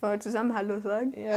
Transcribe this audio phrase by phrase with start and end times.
[0.00, 1.12] Wollen wir zusammen Hallo sagen?
[1.14, 1.36] Ja.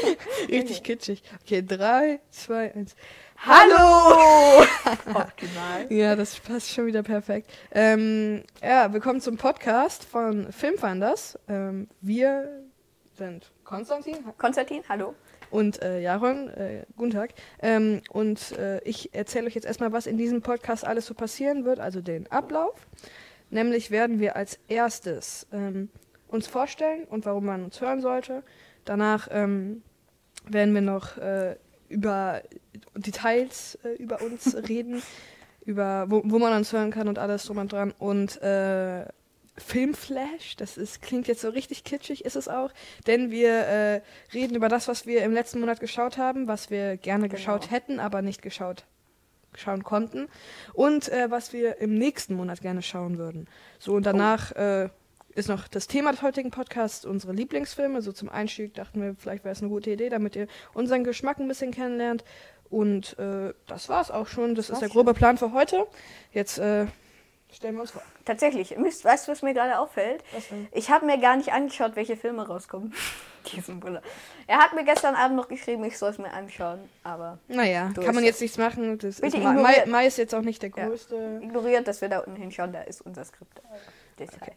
[0.50, 1.22] Richtig kitschig.
[1.42, 2.94] Okay, drei, zwei, eins.
[3.38, 4.62] Hallo!
[5.14, 5.90] Optimal.
[5.90, 7.50] Ja, das passt schon wieder perfekt.
[7.70, 11.38] Ähm, ja, willkommen zum Podcast von Filmfinders.
[11.48, 12.66] Ähm, wir
[13.14, 15.14] sind Konstantin Konstantin, hallo.
[15.50, 16.50] und äh, Jaron.
[16.50, 17.32] Äh, guten Tag.
[17.62, 21.64] Ähm, und äh, ich erzähle euch jetzt erstmal, was in diesem Podcast alles so passieren
[21.64, 22.86] wird, also den Ablauf.
[23.48, 25.88] Nämlich werden wir als erstes ähm,
[26.34, 28.42] uns vorstellen und warum man uns hören sollte.
[28.84, 29.82] Danach ähm,
[30.46, 31.56] werden wir noch äh,
[31.88, 32.42] über
[32.94, 35.02] Details äh, über uns reden,
[35.64, 37.94] über wo, wo man uns hören kann und alles drum und dran.
[37.98, 39.06] Und äh,
[39.56, 42.72] Filmflash, das ist, klingt jetzt so richtig kitschig, ist es auch,
[43.06, 44.00] denn wir äh,
[44.32, 47.36] reden über das, was wir im letzten Monat geschaut haben, was wir gerne Genau.
[47.36, 48.84] geschaut hätten, aber nicht geschaut
[49.56, 50.26] schauen konnten
[50.72, 53.46] und äh, was wir im nächsten Monat gerne schauen würden.
[53.78, 54.88] So und danach äh,
[55.34, 58.02] ist noch das Thema des heutigen Podcasts unsere Lieblingsfilme.
[58.02, 61.38] So zum Einstieg dachten wir, vielleicht wäre es eine gute Idee, damit ihr unseren Geschmack
[61.38, 62.24] ein bisschen kennenlernt.
[62.70, 64.54] Und äh, das war's auch schon.
[64.54, 65.86] Das, ist war's der grobe Plan für heute.
[66.32, 66.86] Jetzt äh,
[67.52, 68.02] stellen wir uns vor.
[68.24, 70.24] Tatsächlich, Mist, weißt du, was mir gerade auffällt?
[70.72, 72.94] Ich habe mir gar nicht angeschaut, welche Filme rauskommen.
[73.52, 74.00] Diesen Brille.
[74.46, 78.06] Er hat mir gestern Abend noch geschrieben, ich soll es mir anschauen, aber Naja, kann
[78.14, 78.96] man ist- jetzt nichts machen.
[78.98, 80.86] Das Bitte ist, Mai, Mai ist jetzt auch nicht der Ja.
[80.88, 81.40] größte.
[81.42, 83.60] ignoriert, dass wir da unten hinschauen, da ist unser Skript.
[84.18, 84.40] Details.
[84.40, 84.52] Okay,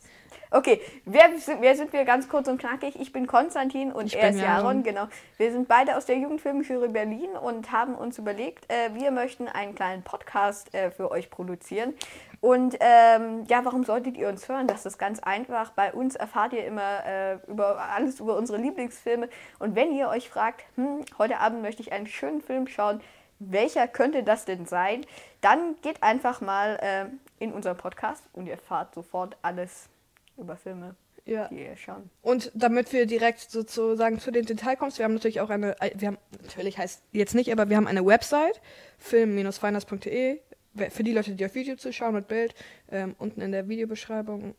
[1.05, 2.99] wer, sind- wer sind wir ganz kurz und knackig?
[2.99, 4.83] Ich bin Konstantin und Ich er ist Jaron, Jaron.
[4.83, 5.07] genau.
[5.37, 9.75] Wir sind beide aus der Jugendfilmjury Berlin und haben uns überlegt, äh, wir möchten einen
[9.75, 11.93] kleinen Podcast äh, für euch produzieren.
[12.39, 14.67] Und ähm, ja, warum solltet ihr uns hören?
[14.67, 15.71] Das ist ganz einfach.
[15.71, 19.27] Bei uns erfahrt ihr immer äh, über alles über unsere Lieblingsfilme.
[19.59, 23.01] Und wenn ihr euch fragt, hm, heute Abend möchte ich einen schönen Film schauen,
[23.39, 25.05] welcher könnte das denn sein?
[25.41, 27.05] Dann geht einfach mal äh,
[27.43, 29.89] in unseren Podcast und ihr erfahrt sofort alles
[30.37, 31.47] über Filme, Ja.
[31.49, 32.09] die ihr schauen.
[32.21, 35.91] Und damit wir direkt sozusagen zu den Details kommen, wir haben natürlich auch eine, äh,
[35.95, 38.61] wir haben, natürlich heißt jetzt nicht, aber wir haben eine Website,
[38.99, 40.39] film-finance.de,
[40.89, 42.53] für die Leute, die auf Video zuschauen mit Bild,
[42.91, 44.55] ähm, unten in der Videobeschreibung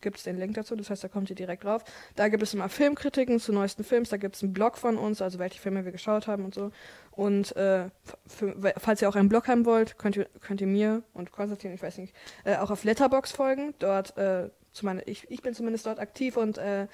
[0.00, 1.84] gibt es den Link dazu, das heißt, da kommt ihr direkt drauf.
[2.16, 5.20] Da gibt es immer Filmkritiken zu neuesten Films, da gibt es einen Blog von uns,
[5.20, 6.70] also welche Filme wir geschaut haben und so.
[7.10, 7.90] Und äh,
[8.26, 11.74] für, falls ihr auch einen Blog haben wollt, könnt ihr, könnt ihr mir und Konstantin,
[11.74, 13.74] ich weiß nicht, äh, auch auf Letterbox folgen.
[13.78, 14.48] Dort, äh,
[14.82, 16.86] meine, ich, ich bin zumindest dort aktiv und äh,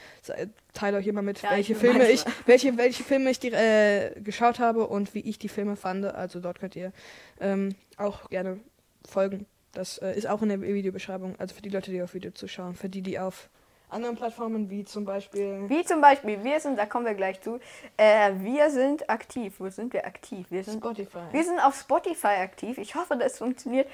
[0.72, 4.18] teile euch immer mit, Ja, welche ich Filme ich, welche, welche Filme ich die, äh,
[4.20, 6.04] geschaut habe und wie ich die Filme fand.
[6.06, 6.92] Also dort könnt ihr
[7.40, 8.60] ähm, auch gerne
[9.06, 9.46] folgen.
[9.72, 12.74] Das äh, ist auch in der Videobeschreibung, also für die Leute, die auf Video zuschauen,
[12.74, 13.50] für die, die auf
[13.90, 17.60] anderen Plattformen wie zum Beispiel Wie zum Beispiel, wir sind, da kommen wir gleich zu,
[17.96, 19.54] äh, wir sind aktiv.
[19.58, 20.46] Wo sind wir aktiv?
[20.50, 21.18] Wir sind, Spotify.
[21.32, 22.78] wir sind auf Spotify aktiv.
[22.78, 23.88] Ich hoffe, das funktioniert.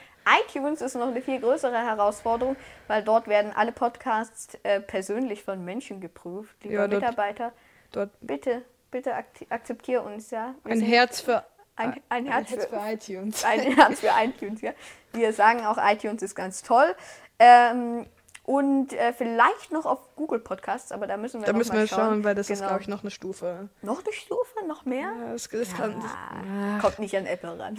[0.47, 2.56] iTunes ist noch eine viel größere Herausforderung,
[2.88, 6.54] weil dort werden alle Podcasts äh, persönlich von Menschen geprüft.
[6.62, 7.53] Lieber Ja, dort- Mitarbeiter,
[7.92, 9.12] Dort bitte, bitte
[9.50, 10.54] akzeptiere uns, ja.
[10.64, 11.44] Wir ein Herz für
[11.76, 13.44] ein, ein Herz für, für iTunes.
[13.44, 14.72] ein Herz für iTunes, ja.
[15.12, 16.94] Wir sagen auch, iTunes ist ganz toll.
[17.38, 18.06] Ähm,
[18.44, 21.82] und äh, vielleicht noch auf Google Podcasts, aber da müssen wir Da noch müssen mal
[21.82, 22.69] wir schauen, weil das ist, Genau.
[22.70, 23.69] glaube ich, noch eine Stufe.
[23.82, 24.66] Noch eine Stufe?
[24.66, 25.12] Noch mehr?
[25.16, 27.78] Ja, das, das kann, das, kommt nicht an Apple ran.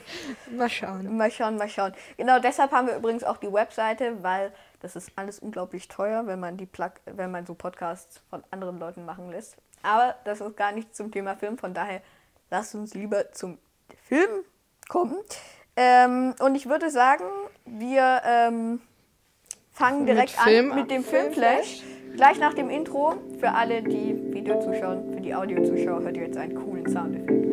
[0.56, 1.16] mal schauen.
[1.16, 1.92] Mal schauen, mal schauen.
[2.16, 6.40] Genau deshalb haben wir übrigens auch die Webseite, weil das ist alles unglaublich teuer, wenn
[6.40, 9.56] man die Plug wenn man so Podcasts von anderen Leuten machen lässt.
[9.82, 12.00] Aber das ist gar nicht zum Thema Film, von daher
[12.50, 13.58] lasst uns lieber zum
[14.04, 14.30] Film
[14.88, 15.16] kommen.
[15.76, 17.24] Ähm, und ich würde sagen,
[17.64, 18.80] wir ähm,
[19.78, 20.80] fangen Mit direkt Film an an.
[20.80, 21.82] mit dem Filmflash.
[22.16, 23.14] Gleich nach dem Intro.
[23.38, 27.44] Für alle, die Video zuschauen, für die Audiozuschauer hört ihr jetzt einen coolen Soundeffekt.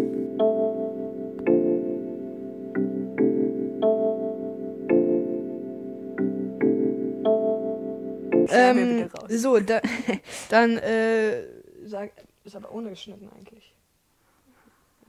[8.52, 9.82] Ähm, so, da,
[10.50, 11.44] dann äh,
[11.86, 12.12] sag,
[12.44, 13.75] ist aber ohne geschnitten eigentlich.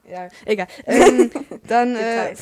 [0.09, 0.69] Ja, egal.
[0.87, 1.31] Ähm,
[1.67, 2.35] dann äh,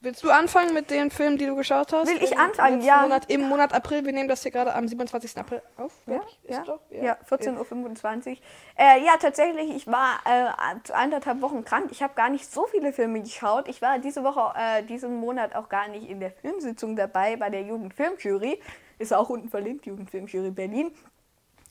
[0.00, 2.08] willst du anfangen mit den Filmen, die du geschaut hast?
[2.08, 2.80] Will ich anfangen?
[2.82, 3.02] Ja.
[3.02, 5.36] Monat, Im Monat April, wir nehmen das hier gerade am 27.
[5.36, 5.92] April auf.
[6.06, 6.80] Ja, ja, doch?
[6.90, 8.36] ja, 14.25 Uhr.
[8.76, 11.88] Äh, ja, tatsächlich, ich war äh, anderthalb Wochen krank.
[11.90, 13.68] Ich habe gar nicht so viele Filme geschaut.
[13.68, 17.50] Ich war diese Woche, äh, diesen Monat auch gar nicht in der Filmsitzung dabei bei
[17.50, 18.60] der Jugendfilmjury.
[18.98, 20.92] Ist auch unten verlinkt, Jugendfilmjury Berlin.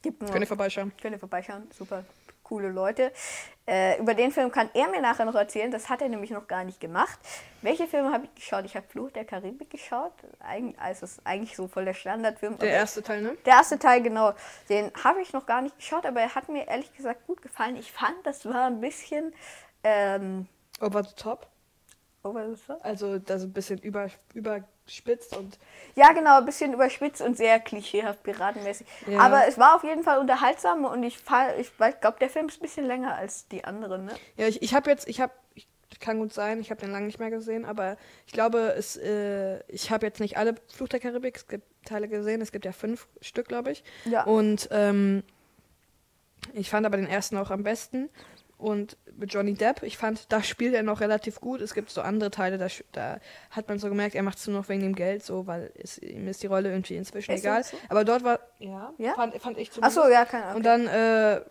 [0.02, 0.92] Gibt nur Könnt ihr vorbeischauen.
[1.02, 2.04] Könnt ihr vorbeischauen, super
[2.48, 3.12] coole Leute.
[3.70, 6.48] Äh, über den Film kann er mir nachher noch erzählen, das hat er nämlich noch
[6.48, 7.20] gar nicht gemacht.
[7.62, 8.64] Welche Filme habe ich geschaut?
[8.64, 10.14] Ich habe Fluch der Karibik geschaut.
[10.40, 12.58] Eig also es ist eigentlich so voll der Standardfilm.
[12.60, 13.38] Der erste Teil, ne?
[13.46, 14.34] der erste Teil, genau.
[14.70, 17.76] Den habe ich noch gar nicht geschaut, aber er hat mir ehrlich gesagt gut gefallen.
[17.76, 19.34] Ich fand, das war ein bisschen
[19.84, 20.48] ähm,
[20.80, 21.48] Over the top.
[22.24, 22.80] over the top.
[22.84, 25.60] Also, da so ein bisschen über, über überspitzt und.
[25.96, 28.88] Ja, genau, ein bisschen überspitzt und sehr klischeehaft piratenmäßig.
[29.08, 29.20] Ja.
[29.20, 31.18] Aber es war auf jeden Fall unterhaltsam und ich,
[31.60, 34.14] ich glaube, der Film ist ein bisschen länger als die anderen, ne?
[34.38, 35.34] Ja, ich, ich habe jetzt, ich habe,
[36.00, 39.60] kann gut sein, ich habe den lange nicht mehr gesehen, aber ich glaube, es, äh,
[39.68, 42.42] ich habe jetzt nicht alle Fluch der Karibik es gibt Teile gesehen.
[42.42, 43.84] Es gibt ja fünf Stück, glaube ich.
[44.06, 44.24] Ja.
[44.24, 45.24] Und ähm,
[46.54, 48.10] ich fand aber den ersten auch am besten.
[48.58, 51.62] Und mit Johnny Depp, ich fand, da spielt er noch relativ gut.
[51.62, 53.20] Es gibt so andere Teile, da, da
[53.52, 56.00] hat man so gemerkt, er macht es nur noch wegen dem Geld, so, weil es,
[56.00, 57.64] ihm ist die Rolle irgendwie inzwischen Ist egal.
[57.64, 57.78] so?
[57.90, 59.14] Aber dort war, ja, Ja?
[59.14, 59.96] Fand, fand ich Ach zumindest.
[59.96, 60.58] so, ja, keine Ahnung.
[60.58, 61.42] Und dann, äh,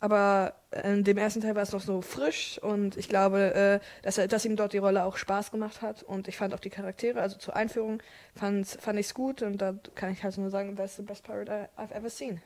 [0.00, 0.54] aber
[0.84, 4.28] in dem ersten Teil war es noch so frisch und ich glaube, äh, dass, er,
[4.28, 7.20] dass ihm dort die Rolle auch Spaß gemacht hat und ich fand auch die Charaktere,
[7.20, 8.00] also zur Einführung
[8.34, 11.24] fand, fand ich es gut und da kann ich halt nur sagen, that's the best
[11.24, 12.40] pirate I've ever seen.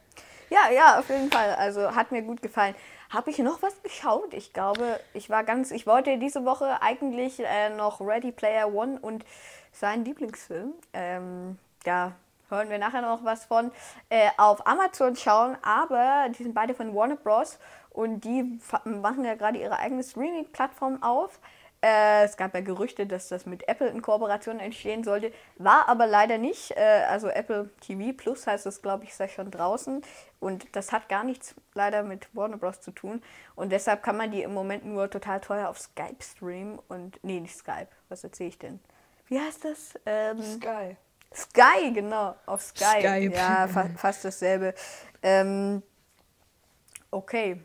[0.50, 1.54] Ja, ja, auf jeden Fall.
[1.54, 2.74] Also hat mir gut gefallen.
[3.14, 4.34] Habe ich noch was geschaut?
[4.34, 5.70] Ich glaube, ich war ganz.
[5.70, 9.25] Ich wollte diese Woche eigentlich äh, noch Ready Player One und
[9.70, 10.72] seinen Lieblingsfilm.
[10.93, 12.11] Ähm, ja,
[12.49, 13.70] hören wir nachher noch was von.
[14.08, 17.61] Äh, auf Amazon schauen, aber die sind beide von Warner Bros.
[17.90, 21.38] Und die machen ja gerade ihre eigene Streaming-Plattform auf.
[21.84, 25.32] Äh, es gab ja Gerüchte, dass das mit Apple in Kooperation entstehen sollte.
[25.56, 26.70] War aber leider nicht.
[26.70, 30.00] Äh, also Apple TV Plus heißt es, glaube ich, ist ja schon draußen.
[30.40, 32.81] Und das hat gar nichts leider mit Warner Bros.
[32.81, 33.22] zu tun.
[33.54, 36.78] Und deshalb kann man die im Moment nur total teuer auf Skype streamen.
[36.88, 37.88] Und nee, nicht Skype.
[38.08, 38.80] Was erzähle ich denn?
[39.26, 39.94] Wie heißt das?
[40.06, 40.96] Ähm, Sky.
[41.34, 43.00] Sky, genau, auf Sky.
[43.00, 43.37] Skype.
[43.37, 44.72] Ja, fa fast dasselbe.
[45.22, 45.82] Ähm,
[47.10, 47.60] okay.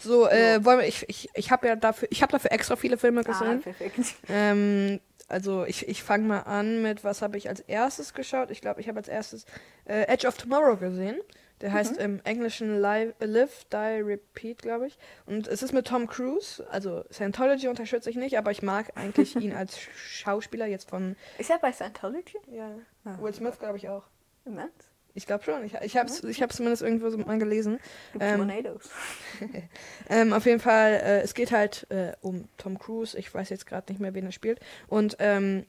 [0.00, 2.98] So, äh, wollen wir, ich, ich, ich habe ja dafür, ich habe dafür extra viele
[2.98, 3.62] Filme Ah, gesehen.
[3.62, 3.98] perfekt.
[4.28, 8.50] Ähm, also ich, ich fange mal an mit, was habe ich als erstes geschaut?
[8.50, 9.44] Ich glaube, ich habe als erstes
[9.84, 11.18] äh, Edge of Tomorrow gesehen.
[11.60, 14.96] Der heißt im Englischen Live, Live, Die, Repeat, glaube ich.
[15.26, 16.64] Und es ist mit Tom Cruise.
[16.70, 21.50] Also Scientology unterstütze ich nicht, aber ich mag eigentlich ihn als Schauspieler jetzt von Ist
[21.50, 22.38] er bei Scientology?
[22.52, 22.70] ja,
[23.04, 23.16] Ah.
[23.20, 24.04] Will Smith, glaube ich auch.
[24.44, 24.87] Im Ernst?
[25.18, 25.64] Ich glaube schon.
[25.64, 27.80] Ich, ich habe es ich hab's zumindest irgendwo so mal gelesen.
[28.20, 28.48] Ähm?
[30.10, 33.18] Ähm, auf jeden Fall, äh, es geht halt äh, um Tom Cruise.
[33.18, 34.60] Ich weiß jetzt gerade nicht mehr, wen er spielt.
[34.86, 35.66] Und ähm,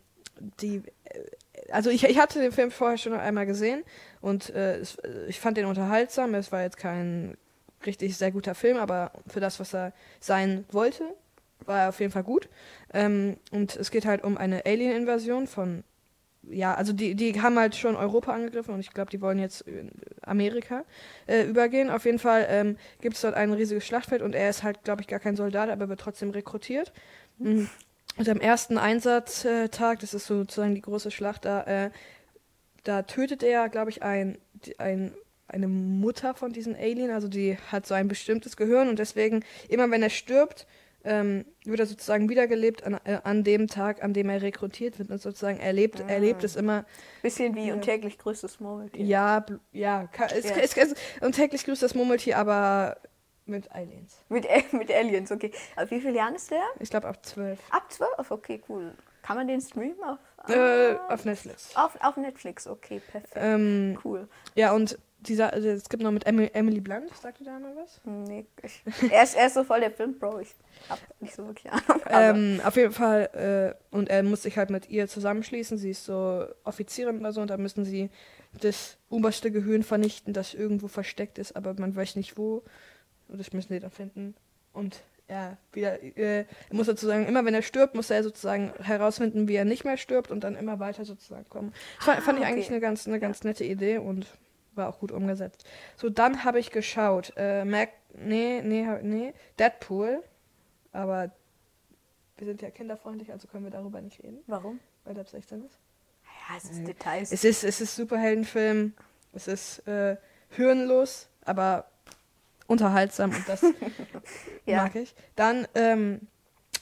[0.62, 3.84] die, äh, also ich, ich hatte den Film vorher schon einmal gesehen
[4.22, 6.36] und äh, es, äh, ich fand den unterhaltsam.
[6.36, 7.38] Es war jetzt kein
[7.86, 11.04] richtig sehr guter Film, aber für das, was er sein wollte,
[11.66, 12.50] war er auf jeden Fall gut.
[12.94, 15.84] Ähm, und es geht halt um eine Alien-Invasion von
[16.50, 19.62] ja, also die, die haben halt schon Europa angegriffen und ich glaube, die wollen jetzt
[19.62, 19.92] in
[20.22, 20.84] Amerika
[21.28, 21.90] äh, übergehen.
[21.90, 25.01] Auf jeden Fall ähm, gibt es dort ein riesiges Schlachtfeld und er ist halt, glaube
[25.01, 26.92] ich, gar kein Soldat, aber wird trotzdem rekrutiert.
[27.38, 27.69] Mhm.
[28.18, 31.92] Und am ersten Einsatztag, das ist sozusagen die große Schlacht, da, äh,
[32.84, 34.38] da tötet er, glaube ich, ein,
[34.78, 35.13] ein,
[35.48, 39.90] eine Mutter von diesen Alien, also die hat so ein bestimmtes Gehirn und deswegen, immer
[39.90, 40.68] wenn er stirbt,
[41.04, 45.10] ähm, wird er sozusagen wiedergelebt an, äh, an dem Tag, an dem er rekrutiert wird
[45.10, 46.86] und sozusagen erlebt, erlebt es immer
[47.22, 47.74] Bisschen wie Ja.
[47.74, 49.06] und täglich größtes Murmeltier.
[49.06, 50.56] ja, ja, ka- es, Ja.
[50.57, 52.98] Es, es, und täglich grüßt das Murmeltier, aber
[53.46, 54.22] mit Aliens.
[54.30, 55.51] Mit, mit Aliens, okay.
[55.75, 56.62] Ab wie vielen Jahren ist der?
[56.80, 57.60] Ich glaube ab zwölf.
[57.72, 58.31] Ab 12?
[58.31, 58.94] Okay, cool.
[59.22, 61.75] Kann man den streamen auf, Äh, auf Netflix.
[61.75, 62.68] auf, auf Netflix?
[62.68, 63.34] Okay, perfekt.
[63.36, 64.28] Ähm, Cool.
[64.56, 67.75] ja, und dieser, also es gibt noch mit Emily, Emily Blunt, sagt ihr da mal
[67.75, 68.00] was?
[68.06, 70.39] Nee, ich, er, ist, er ist so voll der Film-Bro.
[70.39, 70.56] Ich
[70.89, 72.01] hab nicht so wirklich Ahnung.
[72.10, 75.77] Ähm, auf jeden Fall, äh, und er muss sich halt mit ihr zusammenschließen.
[75.77, 78.10] Sie ist so Offizierin oder so, und da müssen sie
[78.62, 82.63] das oberste Gehirn vernichten, das irgendwo versteckt ist, aber man weiß nicht wo.
[83.27, 84.35] Und das müssen sie dann finden.
[84.73, 89.47] Und ja, wieder, äh, er muss sozusagen, immer wenn er stirbt, muss er sozusagen herausfinden,
[89.47, 91.73] wie er nicht mehr stirbt und dann immer weiter sozusagen kommen.
[91.97, 92.54] Das fand, Ah, fand ich okay.
[92.54, 94.26] eigentlich eine ganz, eine ganz nette Idee und
[94.80, 95.66] war auch gut umgesetzt.
[95.95, 97.33] So, dann habe ich geschaut.
[97.38, 100.24] Äh, Mac, nee, nee, nee, Deadpool.
[100.92, 101.31] Aber
[102.38, 104.80] wir sind ja kinderfreundlich, also können wir darüber nicht reden, Warum?
[105.04, 105.78] weil das 16 ist.
[106.24, 107.31] Ja, es ist Details.
[107.31, 108.94] Es ist, es ist Superheldenfilm,
[109.33, 110.18] es ist äh,
[110.50, 111.86] hirnlos, aber
[112.66, 113.62] unterhaltsam und das
[114.66, 114.83] Ja.
[114.83, 115.14] mag ich.
[115.36, 116.21] Dann ähm,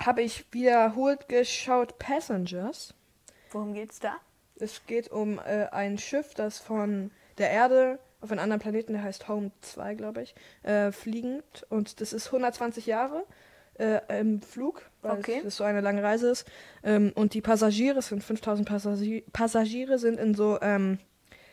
[0.05, 2.93] habe ich wiederholt geschaut Passengers.
[3.51, 4.15] Worum geht's da?
[4.59, 9.03] Es geht um äh, ein Schiff, das von der Erde auf einen anderen Planeten, der
[9.03, 11.65] heißt Home 2, glaube ich, äh, fliegend.
[11.69, 13.23] Und das ist 120 Jahre
[13.77, 15.41] äh, im Flug, weil Okay.
[15.45, 16.45] es so eine lange Reise ist.
[16.83, 20.97] Ähm, und die Passagiere, es sind 5000 Passagiere, Passagiere sind in so, ähm,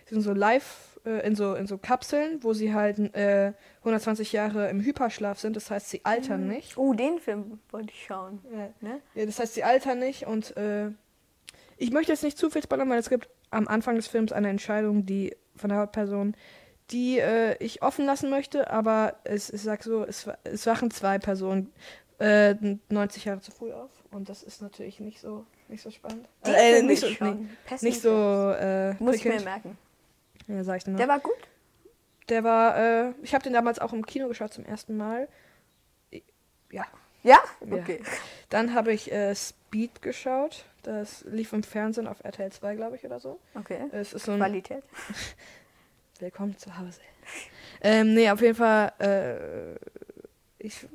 [0.06, 4.70] sind so live, äh, in, so, in so Kapseln, wo sie halt äh, 120 Jahre
[4.70, 5.56] im Hyperschlaf sind.
[5.56, 6.78] Das heißt, sie altern nicht.
[6.78, 8.40] Oh, den Film wollte ich schauen.
[8.50, 8.70] Ja.
[8.80, 9.00] Ne?
[9.14, 10.88] Ja, das heißt, sie altern nicht und äh,
[11.76, 14.48] ich möchte jetzt nicht zu viel spoilern, weil es gibt am Anfang des Films eine
[14.48, 16.37] Entscheidung, die von der Hauptperson,
[16.90, 21.18] die äh, ich offen lassen möchte, aber es, ich sag so, es, es wachen zwei
[21.18, 21.73] Personen
[22.18, 22.54] äh,
[22.90, 26.28] 90 Jahre zu früh auf und das ist natürlich nicht so nicht so spannend.
[26.46, 27.49] Die äh, nicht so, schon.
[27.64, 29.78] Passive nicht so äh, Muss ich mir merken.
[30.46, 30.92] Ja, sag ich dir.
[30.94, 31.32] Der war gut?
[32.28, 35.26] Der war, äh, ich habe den damals auch im Kino geschaut zum ersten Mal.
[36.12, 36.23] I-
[37.24, 37.38] Ja.
[37.60, 37.76] Ja?
[37.76, 37.82] Ja.
[37.82, 38.02] Okay.
[38.50, 40.64] Dann habe ich äh, Speed geschaut.
[40.82, 43.40] Das lief im Fernsehen auf RTL 2, glaube ich, oder so.
[43.54, 43.86] Okay.
[43.92, 44.84] Es ist so ein Qualität.
[46.20, 47.00] Willkommen zu Hause.
[47.80, 49.74] Ähm, nee, auf jeden Fall, äh,
[50.58, 50.86] ich,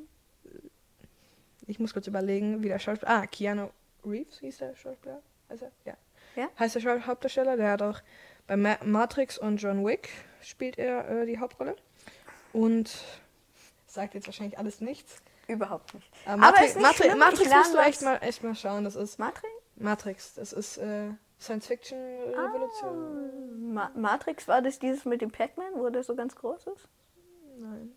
[1.66, 3.68] ich muss kurz überlegen, wie der Schauspieler, ah, Keanu
[4.06, 5.20] Reeves hieß der Schauspieler?
[5.50, 5.72] Heißt er?
[5.84, 5.96] Ja.
[6.36, 6.48] Ja?
[6.58, 8.00] Heißt der Schau- Hauptdarsteller, der hat auch
[8.46, 10.08] bei Ma Matrix und John Wick
[10.40, 11.74] spielt er äh, die Hauptrolle.
[12.52, 12.96] Und
[13.86, 15.20] sagt jetzt wahrscheinlich alles nichts.
[15.50, 16.08] Überhaupt nicht.
[16.24, 18.84] Aber, Aber Matri ist nicht Matri schlimm, Matrix musst du echt mal, echt mal schauen.
[18.84, 19.48] Das ist Matrix?
[19.76, 20.34] Matrix.
[20.34, 23.72] Das ist äh, Science-Fiction-Revolution.
[23.72, 26.88] Ma Matrix war das dieses mit dem Pac-Man, wo der so ganz groß ist?
[27.58, 27.92] Nein.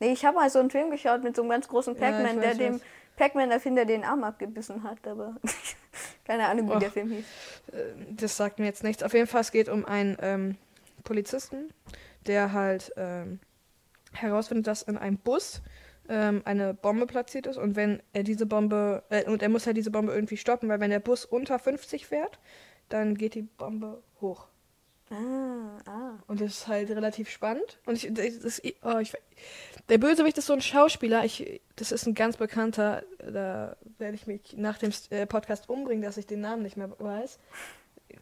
[0.00, 2.36] Nee, ich habe mal so einen Film geschaut mit so einem ganz großen Ja, Pac-Man,
[2.36, 2.80] weiß, der dem.
[3.16, 5.34] Pac-Man-Erfinder den Arm abgebissen hat, aber
[6.24, 6.78] keine Ahnung, wie Och.
[6.78, 7.24] der Film hieß.
[7.72, 9.02] Äh, das sagt mir jetzt nichts.
[9.02, 10.56] Auf jeden Fall, es geht um einen ähm,
[11.02, 11.74] Polizisten,
[12.26, 13.40] der halt ähm,
[14.12, 15.62] herausfindet, dass in einem Bus
[16.08, 19.76] ähm, eine Bombe platziert ist und wenn er diese Bombe, äh, und er muss halt
[19.76, 22.38] diese Bombe irgendwie stoppen, weil wenn der Bus unter 50 fährt,
[22.88, 24.46] dann geht die Bombe hoch.
[25.10, 26.18] Ah, ah.
[26.26, 27.78] Und das ist halt relativ spannend.
[27.86, 29.12] Und ich, das, oh, ich,
[29.88, 31.24] der Bösewicht ist so ein Schauspieler.
[31.24, 33.04] Ich, das ist ein ganz bekannter.
[33.18, 36.90] Da werde ich mich nach dem äh, Podcast umbringen, dass ich den Namen nicht mehr
[36.98, 37.38] weiß.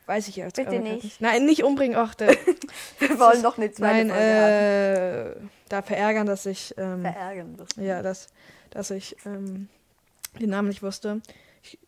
[0.07, 0.57] Weiß ich jetzt.
[0.57, 1.21] Bitte grad nicht.
[1.21, 1.97] Nein, nicht umbringen.
[1.97, 2.29] Ach, der,
[2.99, 5.51] Wir wollen doch eine zweite nein, Folge haben.
[5.69, 7.77] Da verärgern, dass ich, ähm, Verärgern wirst.
[7.77, 8.29] ja, dass,
[8.71, 9.69] dass ich ähm,
[10.41, 11.21] den Namen nicht wusste.
[11.63, 11.79] Ich,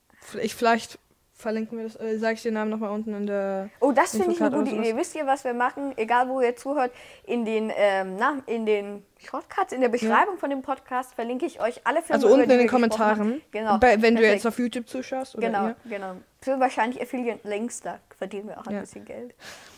[0.40, 0.98] ich vielleicht
[1.34, 3.70] verlinken wir das, äh, sage ich den Namen nochmal unten in der.
[3.80, 4.70] Oh, das finde ich eine gute.
[4.74, 4.96] Idee.
[4.96, 5.92] Wisst ihr, was wir machen?
[5.96, 6.90] Egal, wo ihr zuhört,
[7.24, 11.60] in den, ähm, na, in den Shortcuts, in der Beschreibung von dem Podcast verlinke ich
[11.60, 13.40] euch alle Filme, Also unten in den Kommentaren.
[13.52, 13.78] Genau.
[13.78, 14.42] Bei, wenn du perfekt.
[14.42, 15.36] jetzt auf YouTube zuschaust.
[15.36, 15.76] Oder Genau, ihr.
[15.88, 16.14] genau.
[16.40, 18.80] Für wahrscheinlich Affiliate-Links, da verdienen wir auch ein Ja.
[18.80, 19.34] bisschen Geld.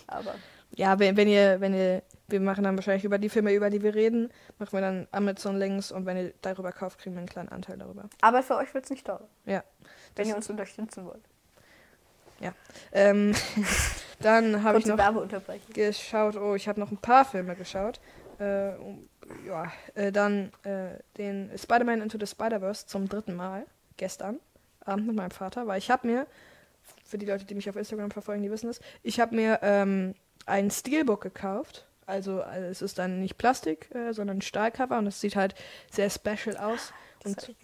[0.06, 0.34] Aber
[0.76, 3.82] Ja, wenn, wenn ihr, wenn ihr, wir machen dann wahrscheinlich über die Filme, über die
[3.82, 7.48] wir reden, machen wir dann Amazon-Links und wenn ihr darüber kauft, kriegen wir einen kleinen
[7.48, 8.08] Anteil darüber.
[8.20, 9.64] Aber für euch wird es nicht teurer, Ja.
[10.16, 11.22] wenn ihr uns unterstützen wollt.
[12.92, 13.34] Ähm,
[14.20, 14.98] dann habe ich noch
[15.72, 18.00] geschaut, oh, ich habe noch ein paar Filme geschaut.
[18.38, 18.70] Äh,
[19.46, 24.40] ja, äh, dann äh, den Spider-Man Into the Spider-Verse zum dritten Mal, gestern
[24.84, 26.26] Abend mit meinem Vater, weil ich habe mir,
[27.04, 30.14] für die Leute, die mich auf Instagram verfolgen, die wissen es, ich habe mir ähm,
[30.46, 31.86] ein Steelbook gekauft.
[32.06, 35.54] Also, also es ist dann nicht Plastik, äh, sondern Stahlcover und es sieht halt
[35.90, 36.92] sehr special aus.
[37.22, 37.56] Das Und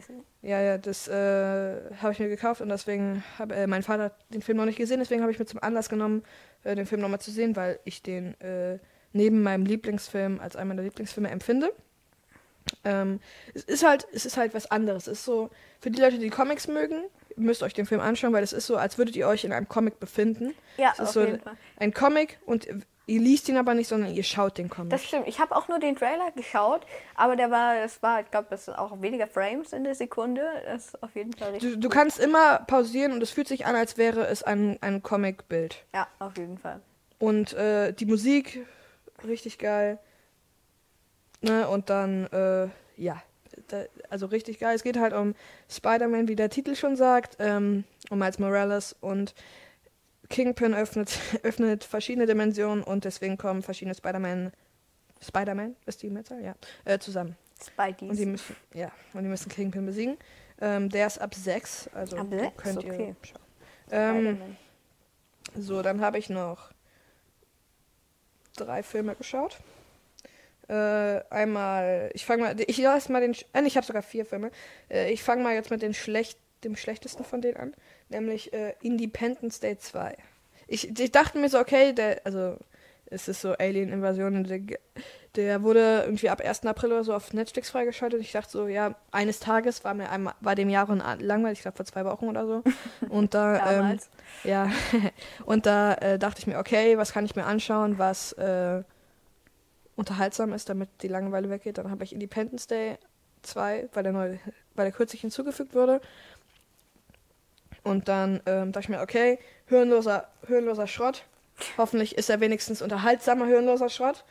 [0.43, 4.33] ja, ja, das äh, habe ich mir gekauft und deswegen habe äh, mein Vater hat
[4.33, 6.23] den Film noch nicht gesehen, deswegen habe ich mir zum Anlass genommen,
[6.63, 8.79] äh, den Film nochmal zu sehen, weil ich den äh,
[9.13, 11.73] neben meinem Lieblingsfilm als einen meiner Lieblingsfilme empfinde.
[12.85, 13.21] Ähm,
[13.55, 15.07] es ist halt, es ist halt was anderes.
[15.07, 17.05] Es ist so, für die Leute, die Comics mögen,
[17.37, 19.53] müsst ihr euch den Film anschauen, weil es ist so, als würdet ihr euch in
[19.53, 20.55] einem Comic befinden.
[20.77, 21.57] Ja, Es ist auf so jeden Fall.
[21.79, 22.67] ein Comic und
[23.09, 24.91] ihr liest ihn aber nicht, sondern ihr schaut den Comic.
[24.91, 25.29] Das stimmt.
[25.29, 28.65] Ich habe auch nur den Trailer geschaut, aber der war, es war, ich glaube, das
[28.65, 30.43] sind auch weniger Frames in der Sekunde.
[30.65, 31.75] Das ist auf jeden Fall richtig.
[31.75, 35.03] du, du kannst immer pausieren und es fühlt sich an, als wäre es ein, ein
[35.03, 35.85] Comic-Bild.
[35.95, 36.81] Ja, auf jeden Fall.
[37.19, 38.67] Und äh, die Musik,
[39.25, 39.99] richtig geil.
[41.43, 43.23] Ne, und dann, äh, ja,
[44.11, 44.75] also richtig geil.
[44.75, 45.35] Es geht halt um
[45.71, 49.35] Spider-Man, wie der Titel schon sagt, ähm, um Miles Morales und
[50.29, 54.53] Kingpin öffnet, öffnet verschiedene Dimensionen und deswegen kommen verschiedene Spider-Man,
[55.21, 56.55] Spider-Man ist die Mehrzahl, ja,
[56.85, 57.37] äh, zusammen.
[57.65, 58.11] Spideys.
[58.11, 60.19] Und die müssen, ja, und die müssen Kingpin besiegen.
[60.61, 62.63] Ähm, der ist ab 6, also Ab sechs?
[62.63, 63.09] könnt Okay.
[63.09, 63.41] ihr schauen.
[63.91, 64.57] Ähm,
[65.55, 66.71] so, dann habe ich noch
[68.57, 69.59] drei Filme geschaut.
[70.69, 74.51] Äh, einmal, ich fange mal, ich lasse mal den, äh, ich habe sogar vier Filme.
[74.91, 77.75] Äh, ich fange mal jetzt mit den schlecht, dem schlechtesten von denen an,
[78.09, 80.17] nämlich äh, Independence Day 2.
[80.67, 82.57] Ich, ich dachte mir so, okay, der, also
[83.09, 84.61] es ist so Alien-Invasion, der,
[85.37, 86.67] der wurde irgendwie ab 1.
[86.67, 88.21] April oder so auf Netflix freigeschaltet.
[88.21, 90.89] Ich dachte so, ja, eines Tages war mir einmal, war dem Jahr
[91.21, 92.65] langweilig, ich glaube vor zwei Wochen oder so.
[93.09, 93.99] Und da, ähm,
[94.43, 94.71] ja,
[95.47, 98.83] und da äh, dachte ich mir, okay, was kann ich mir anschauen, was äh,
[99.97, 101.79] unterhaltsam ist, damit die Langeweile weggeht.
[101.79, 102.99] Dann habe ich Independence Day
[103.43, 104.39] 2, weil der, neu,
[104.75, 106.01] weil der kürzlich hinzugefügt wurde.
[107.83, 111.25] Und dann ähm, dachte ich mir, okay, hirnloser, hirnloser Schrott.
[111.79, 114.25] Hoffentlich ist er wenigstens unterhaltsamer hirnloser Schrott.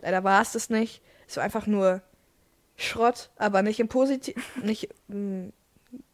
[0.00, 1.02] Leider war es das nicht.
[1.28, 2.02] Es war einfach nur
[2.76, 4.36] Schrott, aber nicht im positiv,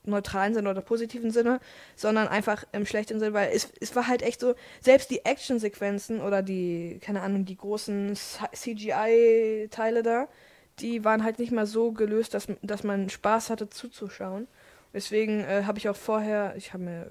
[0.07, 1.61] neutralen Sinne oder positiven Sinne,
[1.95, 6.21] sondern einfach im schlechten Sinne, weil es, es war halt echt so, selbst die Actionsequenzen
[6.21, 8.15] oder die, keine Ahnung, die großen
[8.53, 10.29] CGI-Teile da,
[10.79, 14.47] die waren halt nicht mal so gelöst, dass, dass man Spaß hatte zuzuschauen.
[14.93, 17.11] Deswegen äh, habe ich auch vorher, ich habe mir,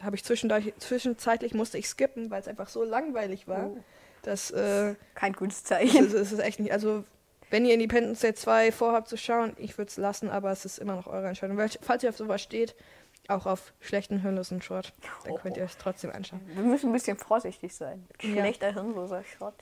[0.00, 3.68] habe ich zwischendurch, zwischenzeitlich musste ich skippen, weil es einfach so langweilig war.
[3.68, 3.78] Oh.
[4.22, 6.06] Das, äh, Kein gutes das, Zeichen.
[6.06, 7.04] ist, das ist echt nicht, also
[7.52, 10.78] wenn ihr Independence Day 2 vorhabt zu schauen, ich würde es lassen, aber es ist
[10.78, 11.56] immer noch eure Entscheidung.
[11.56, 12.74] Weil, falls ihr auf sowas steht,
[13.28, 14.92] auch auf schlechten hirnlosen Schrott,
[15.24, 16.40] dann könnt ihr es trotzdem anschauen.
[16.54, 18.04] Wir müssen ein bisschen vorsichtig sein.
[18.20, 18.30] Ja.
[18.42, 19.54] Schlechter hirnloser Schrott.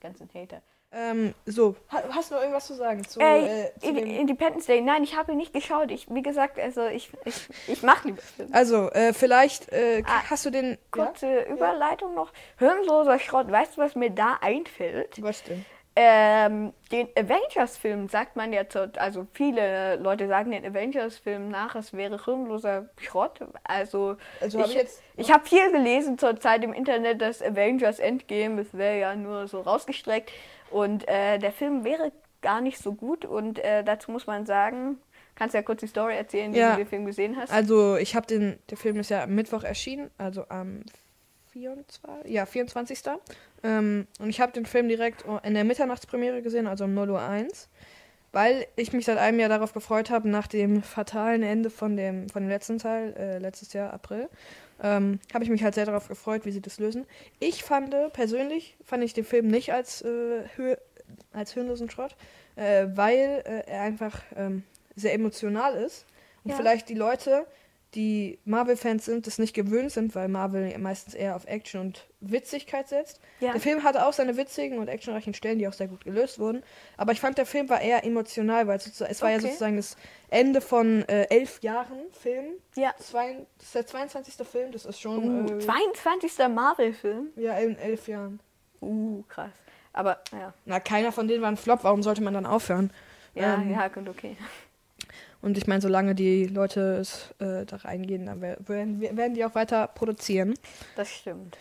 [0.00, 0.62] Ganzen Hater.
[0.92, 4.06] Ähm, so, ha- hast du noch irgendwas zu sagen zu, Ey, äh, zu In- dem
[4.06, 4.80] Independence Day.
[4.80, 5.90] Nein, ich habe ihn nicht geschaut.
[5.90, 8.54] Ich, wie gesagt, also ich, ich, ich mache lieber Filme.
[8.54, 10.70] Also, äh, vielleicht äh, Ah, hast du den.
[10.70, 10.76] Ja?
[11.06, 12.32] Kurze Überleitung noch.
[12.58, 13.50] Hirnloser Schrott.
[13.50, 15.20] Weißt du, was mir da einfällt?
[15.22, 15.66] Was denn?
[15.98, 18.62] Ähm, den Avengers-Film sagt man ja,
[18.98, 23.40] also viele Leute sagen den Avengers-Film nach, es wäre hirnloser Schrott.
[23.64, 27.98] Also, Also hab ich jetzt- ich habe viel gelesen zur Zeit im Internet, dass Avengers
[27.98, 30.30] Endgame, das wäre ja nur so rausgestreckt.
[30.70, 32.12] Und äh, der Film wäre
[32.42, 33.24] gar nicht so gut.
[33.24, 34.98] Und äh, dazu muss man sagen,
[35.34, 36.72] kannst ja kurz die Story erzählen, wie Ja.
[36.72, 37.50] du den Film gesehen hast.
[37.50, 38.58] Also, ich habe den.
[38.68, 40.82] Der Film ist ja am Mittwoch erschienen, also am
[41.60, 42.30] 24.
[42.30, 43.00] Ja, 24.
[43.62, 47.22] Ähm, und ich habe den Film direkt in der Mitternachtspremiere gesehen, also um 0 Uhr
[47.22, 47.68] 1.
[48.32, 52.28] Weil ich mich seit einem Jahr darauf gefreut habe, nach dem fatalen Ende von dem,
[52.28, 54.28] von dem letzten Teil, äh, letztes Jahr, April,
[54.82, 57.06] ähm, habe ich mich halt sehr darauf gefreut, wie sie das lösen.
[57.38, 60.74] Ich fand, persönlich fand ich den Film nicht als, äh, Hö
[61.32, 62.14] als hirnlosen Schrott,
[62.56, 64.64] äh, weil äh, er einfach ähm,
[64.96, 66.04] sehr emotional ist.
[66.44, 66.56] Und Ja.
[66.56, 67.46] vielleicht die Leute,
[67.96, 72.86] die Marvel-Fans sind, das nicht gewöhnt sind, weil Marvel meistens eher auf Action und Witzigkeit
[72.88, 73.20] setzt.
[73.40, 73.52] Ja.
[73.52, 76.62] Der Film hatte auch seine witzigen und actionreichen Stellen, die auch sehr gut gelöst wurden.
[76.96, 79.46] Aber ich fand, der Film war eher emotional, weil es war ja Okay.
[79.46, 79.96] sozusagen das
[80.28, 82.52] Ende von äh, elf Jahren Film.
[82.76, 82.94] ja.
[82.98, 84.46] Zwei, das ist der 22.
[84.46, 86.32] Film, das ist Uh, schon äh, 22.
[86.54, 87.28] Marvel-Film.
[87.36, 88.38] ja, in elf Jahren.
[88.80, 89.50] Uh, krass.
[89.92, 92.90] Aber ja, Na, keiner von denen war ein Flop, warum sollte man dann aufhören?
[93.34, 94.36] ja, Ähm, ja, gut, okay.
[95.46, 99.44] Und ich meine, solange die Leute es, äh, da reingehen, dann wer- werden, werden die
[99.44, 100.54] auch weiter produzieren.
[100.96, 101.56] Das stimmt.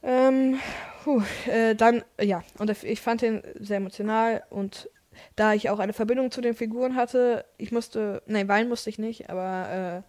[0.00, 0.60] Ähm,
[1.02, 4.88] puh, äh, dann, ja, und ich fand den sehr emotional und
[5.34, 9.00] da ich auch eine Verbindung zu den Figuren hatte, ich musste, nein, weinen musste ich
[9.00, 10.08] nicht, aber äh,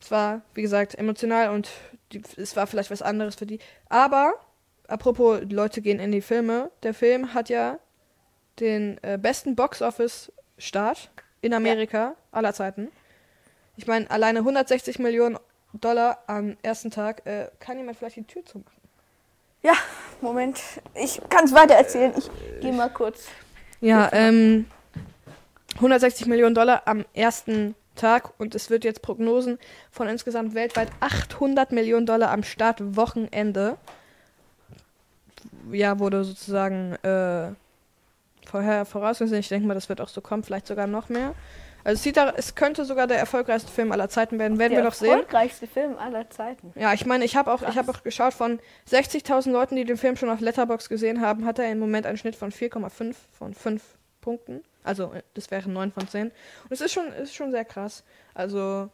[0.00, 1.68] es war, wie gesagt, emotional und
[2.12, 3.58] die, es war vielleicht was anderes für die.
[3.88, 4.34] Aber,
[4.86, 7.80] apropos, Leute gehen in die Filme, der Film hat ja
[8.60, 12.88] den äh, besten Box-Office-Start in Amerika aller Zeiten.
[13.76, 15.38] Ich meine, alleine 160 Millionen
[15.72, 17.26] Dollar am ersten Tag.
[17.26, 18.72] Äh, kann jemand vielleicht die Tür zumachen?
[19.62, 19.74] Ja,
[20.20, 20.60] Moment.
[20.94, 22.12] Ich kann es weiter erzählen.
[22.16, 23.26] Ich gehe mal kurz.
[23.80, 24.66] Ja, ähm,
[25.76, 29.58] 160 Millionen Dollar am ersten Tag und es wird jetzt Prognosen
[29.90, 33.76] von insgesamt weltweit 800 Millionen Dollar am Startwochenende.
[35.70, 37.52] Ja, wurde sozusagen äh,
[38.48, 39.40] vorher vorausgesehen.
[39.40, 41.34] Ich denke mal, das wird auch so kommen, vielleicht sogar noch mehr.
[41.84, 44.80] Also es, sieht da, es könnte sogar der erfolgreichste Film aller Zeiten werden, werden Der
[44.80, 45.10] wir noch sehen.
[45.10, 46.72] erfolgreichste Film aller Zeiten.
[46.74, 48.58] Ja, ich meine, ich habe auch, ich habe auch geschaut, von
[48.90, 52.18] 60.000 Leuten, die den Film schon auf Letterbox gesehen haben, hat er im Moment einen
[52.18, 53.82] Schnitt von 4,5 von 5
[54.20, 54.62] Punkten.
[54.82, 56.28] Also, äh, das wären 9 von 10.
[56.28, 56.32] Und
[56.70, 58.04] es ist schon, ist schon sehr krass.
[58.34, 58.90] Also,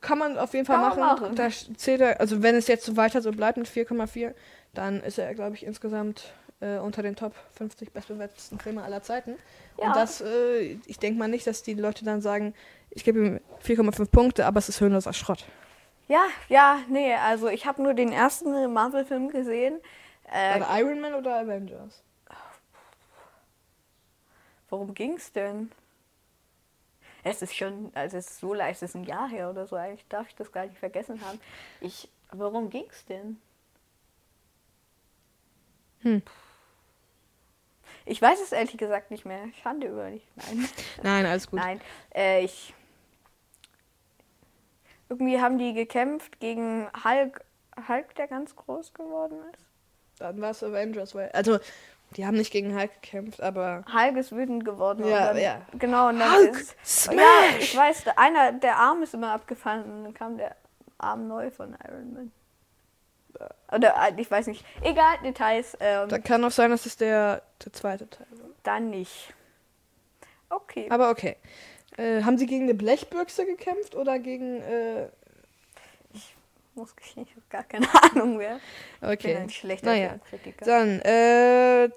[0.00, 1.00] kann man auf jeden Fall machen.
[1.00, 1.34] machen.
[1.36, 4.34] Da zählt er, also wenn es jetzt so weiter so bleibt mit 4,4,
[4.74, 9.36] dann ist er, glaube ich, insgesamt äh, unter den Top 50 bestbewertesten Filme aller Zeiten.
[9.78, 9.88] Ja.
[9.88, 12.54] Und das, äh, ich denke mal nicht, dass die Leute dann sagen,
[12.90, 15.46] ich gebe ihm 4,5 Punkte, aber es ist hirnloser Schrott.
[16.08, 19.80] Ja, ja, nee, also ich habe nur den ersten Marvel-Film gesehen.
[20.32, 22.02] Äh, War Iron Man oder Avengers?
[24.70, 25.70] worum ging's denn?
[27.22, 29.76] Es ist schon, also es ist so leicht, es ist ein Jahr her oder so.
[29.76, 31.38] Eigentlich darf ich das gar nicht vergessen haben.
[31.80, 33.38] Ich, worum ging's denn?
[36.00, 36.22] Hm.
[38.06, 39.40] Ich weiß es ehrlich gesagt nicht mehr.
[39.62, 40.26] Schande über dich.
[40.36, 40.68] Nein.
[41.02, 41.58] Nein, alles gut.
[41.60, 41.80] Nein,
[42.14, 42.74] äh, ich.
[45.08, 47.44] Irgendwie haben die gekämpft gegen Hulk,
[47.88, 49.64] Hulk, der ganz groß geworden ist.
[50.18, 51.30] Dann war es Avengers, weil.
[51.32, 51.58] Also,
[52.16, 53.84] die haben nicht gegen Hulk gekämpft, aber.
[53.92, 55.06] Hulk ist wütend geworden.
[55.06, 55.62] Ja, dann, ja.
[55.78, 56.76] Genau, und dann Hulk ist.
[56.84, 57.16] Smash!
[57.16, 60.54] Ja, ich weiß, der- einer, der Arm ist immer abgefallen und dann kam der
[60.98, 62.32] Arm neu von Iron Man.
[63.72, 64.64] Oder äh, ich weiß nicht.
[64.82, 65.76] Egal, Details.
[65.80, 68.48] Ähm, Da kann auch sein, dass es der, der zweite Teil war.
[68.62, 69.32] dann nicht.
[70.48, 70.88] Okay.
[70.90, 71.36] Aber okay.
[71.96, 74.60] Äh, haben sie gegen eine Blechbüchse gekämpft oder gegen.
[74.62, 75.08] Äh,
[76.76, 78.56] muss gestehen, ich habe gar keine Ahnung mehr.
[78.94, 79.36] Ich bin okay.
[79.36, 80.08] ein schlechter Naja.
[80.30, 80.64] Filmkritiker.
[80.64, 81.90] Dann, äh,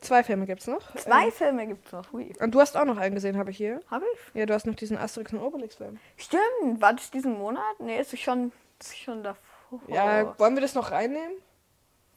[0.00, 0.94] zwei Filme gibt's noch.
[0.96, 2.12] Zwei Äh, Filme gibt es noch.
[2.12, 2.32] Hui.
[2.40, 3.80] und du hast auch noch einen gesehen, habe ich hier.
[3.90, 4.34] Habe ich?
[4.38, 5.98] Ja, du hast noch diesen Asterix und Obelix-Film.
[6.18, 7.62] Stimmt, war das diesen Monat?
[7.80, 9.42] Nee, ist es schon, ist schon davor.
[9.88, 11.32] Ja, wollen wir das noch reinnehmen?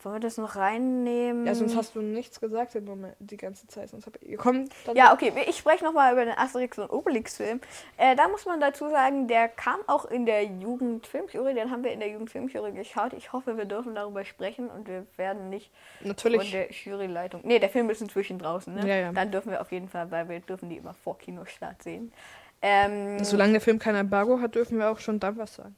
[0.05, 1.47] Wollen wir das noch reinnehmen?
[1.47, 3.89] Ja, sonst hast du nichts gesagt im Moment, die ganze Zeit.
[3.89, 7.59] Sonst hab ich, komm, Ja, okay, ich spreche nochmal über den Asterix und Obelix-Film.
[7.97, 11.91] Äh, da muss man dazu sagen, der kam auch in der Jugendfilmjury, den haben wir
[11.91, 13.13] in der Jugendfilmjury geschaut.
[13.13, 16.51] Ich hoffe, wir dürfen darüber sprechen und wir werden nicht von natürlich.
[16.51, 17.41] der Juryleitung.
[17.43, 18.87] Nee, der Film ist inzwischen draußen, ne?
[18.87, 19.11] Ja, ja.
[19.11, 22.13] Dann dürfen wir auf jeden Fall, weil wir dürfen die immer vor Kinostart sehen.
[22.61, 25.75] Ähm, Solange der Film kein Embargo hat, dürfen wir auch schon dann was sagen.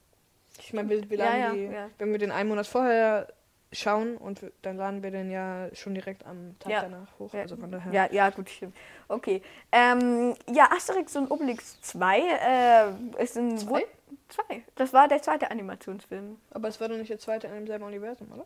[0.59, 1.89] Ich meine, wir, wir laden ja, die, ja.
[1.97, 3.27] wenn wir den einen Monat vorher
[3.71, 6.81] schauen und dann laden wir den ja schon direkt am Tag Ja.
[6.83, 7.33] danach hoch.
[7.33, 7.41] Ja.
[7.41, 7.91] Also von daher.
[7.91, 8.75] Ja, ja, gut, stimmt.
[9.07, 9.41] Okay.
[9.71, 13.57] Ähm, ja, Asterix und Obelix 2 äh, ist ein.
[13.57, 13.85] Zwei?
[14.29, 14.63] Zwei.
[14.75, 16.37] Das war der zweite Animationsfilm.
[16.51, 18.45] Aber es war doch nicht der zweite in demselben Universum, oder?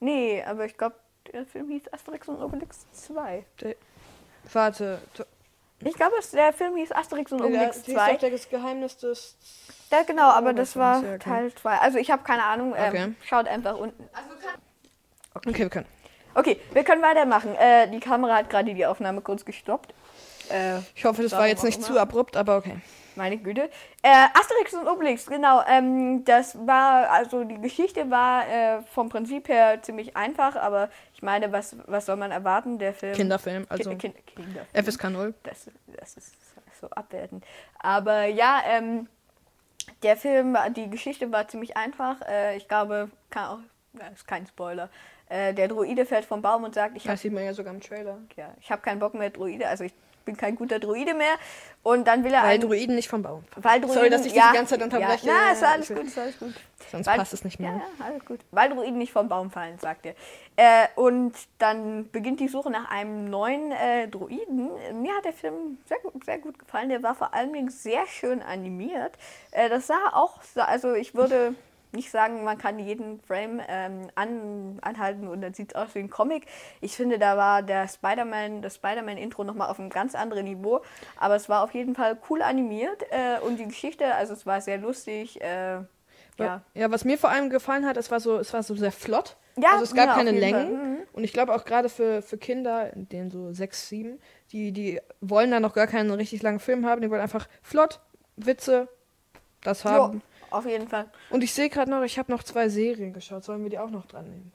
[0.00, 0.96] Nee, aber ich glaube,
[1.32, 3.44] der Film hieß Asterix und Obelix 2.
[4.52, 5.00] Warte.
[5.84, 8.14] Ich glaube, der Film hieß Asterix und Der, Obelix ist 2.
[8.16, 9.36] doch das Geheimnis des.
[9.90, 11.18] Ja, genau, aber Oh, das das war ja okay.
[11.18, 11.78] Teil 2.
[11.78, 12.74] Also ich habe keine Ahnung.
[12.76, 13.12] Ähm, Okay.
[13.24, 14.08] Schaut einfach unten.
[15.34, 15.86] Okay, wir können.
[16.34, 17.54] Okay, wir können weitermachen.
[17.56, 19.94] Äh, die Kamera hat gerade die Aufnahme kurz gestoppt.
[20.50, 22.76] Äh, Ich hoffe, das war jetzt nicht zu abrupt, aber okay.
[23.16, 23.70] Meine Güte.
[24.02, 25.62] Äh, Asterix und Obelix, genau.
[25.68, 30.88] Ähm, das war, also die Geschichte war äh, vom Prinzip her ziemlich einfach, aber
[31.24, 32.78] meine, was, was soll man erwarten?
[32.78, 33.14] Der Film.
[33.14, 34.84] Kinderfilm, also Ki- kind, Kinderfilm.
[34.84, 35.34] FSK 0.
[35.42, 36.34] Das, das ist
[36.80, 37.44] so abwertend.
[37.80, 39.08] Aber ja, ähm,
[40.02, 42.20] der Film, die Geschichte war ziemlich einfach.
[42.28, 43.58] Äh, ich glaube, kann auch,
[44.00, 44.88] ja, ist kein Spoiler.
[45.28, 47.72] Äh, der Druide fällt vom Baum und sagt, ich habe Das sieht man ja sogar
[47.72, 48.18] im Trailer.
[48.36, 49.92] ja, ich hab keinen Bock mehr Druide, also ich
[50.24, 51.34] bin kein guter Druide mehr.
[51.82, 53.44] Und dann will er Weil einen, Druiden nicht vom Baum.
[53.56, 55.26] weil Druiden, Sorry, dass ich ja, die ganze Zeit unterbreche.
[55.26, 56.54] Ja, na, ist alles gut, ist alles gut.
[56.90, 57.72] Sonst Weil- passt es nicht mehr.
[57.98, 58.40] Ja, alles gut.
[58.50, 60.14] Weil Druiden nicht vom Baum fallen, sagt er.
[60.56, 64.70] Äh, und dann beginnt die Suche nach einem neuen äh, Druiden.
[65.02, 66.88] Mir hat der Film sehr gut, sehr gut gefallen.
[66.88, 69.12] Der war vor allen Dingen sehr schön animiert.
[69.50, 71.54] Äh, das sah auch, so- also ich würde
[71.94, 76.00] nicht sagen, man kann jeden Frame ähm, an, anhalten und dann sieht es aus wie
[76.00, 76.46] ein Comic.
[76.80, 80.82] Ich finde, da war der Spider-Man, das Spider-Man-Intro nochmal auf einem ganz anderen Niveau.
[81.18, 84.60] Aber es war auf jeden Fall cool animiert äh, und die Geschichte, also es war
[84.60, 85.40] sehr lustig.
[85.40, 85.80] Äh,
[86.38, 86.62] ja.
[86.74, 89.36] Ja, was mir vor allem gefallen hat, es war so, es war so sehr flott.
[89.56, 90.32] Ja, also es gab ja, keine.
[90.32, 90.72] Längen.
[90.72, 90.96] Mhm.
[91.12, 94.18] Und ich glaube auch gerade für, für Kinder, in denen so sechs, sieben,
[94.50, 97.02] die, die wollen da noch gar keinen richtig langen Film haben.
[97.02, 98.00] Die wollen einfach flott,
[98.36, 98.88] Witze,
[99.62, 100.14] das haben.
[100.14, 100.20] Jo,
[100.54, 101.06] auf jeden Fall.
[101.30, 103.44] Und ich sehe gerade noch, ich habe noch zwei Serien geschaut.
[103.44, 104.52] Sollen wir die auch noch dran nehmen?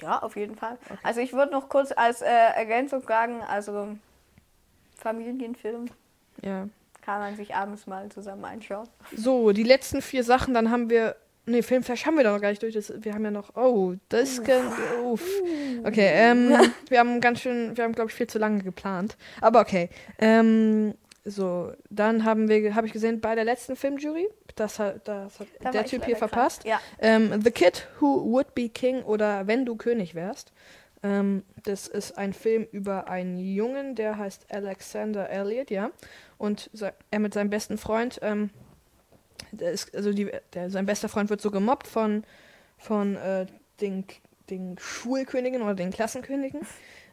[0.00, 0.78] Ja, auf jeden Fall.
[1.02, 3.88] Also ich würde noch kurz als äh, Ergänzung sagen, also
[4.96, 5.86] Familienfilm
[6.42, 6.68] Ja.
[7.02, 8.88] kann man sich abends mal zusammen anschauen.
[9.16, 11.16] So, die letzten vier Sachen, dann haben wir.
[11.46, 12.74] Nee, Filmflash haben wir doch noch gar nicht durch.
[12.74, 13.56] Das, wir haben ja noch.
[13.56, 14.70] Oh, das kann.
[15.04, 15.24] Uff.
[15.82, 16.52] Okay, ähm,
[16.90, 17.74] wir haben ganz schön.
[17.76, 19.16] Wir haben, glaube ich, viel zu lange geplant.
[19.40, 19.88] Aber okay.
[20.18, 20.94] Ähm,
[21.28, 25.46] so, dann haben wir, habe ich gesehen, bei der letzten Filmjury, das hat, das hat
[25.60, 26.30] Da der Typ hier krank.
[26.30, 26.64] verpasst.
[26.64, 30.52] Ja, Ähm, The Kid Who Would Be King oder Wenn du König wärst.
[31.02, 35.90] Ähm, das ist ein Film über einen Jungen, der heißt Alexander Elliot, ja.
[36.38, 36.70] Und
[37.10, 38.50] er mit seinem besten Freund, ähm,
[39.52, 42.24] der ist, also die, der, sein bester Freund wird so gemobbt von,
[42.78, 43.46] von äh,
[43.80, 44.04] den,
[44.50, 46.62] den Schulkönigen oder den Klassenkönigen.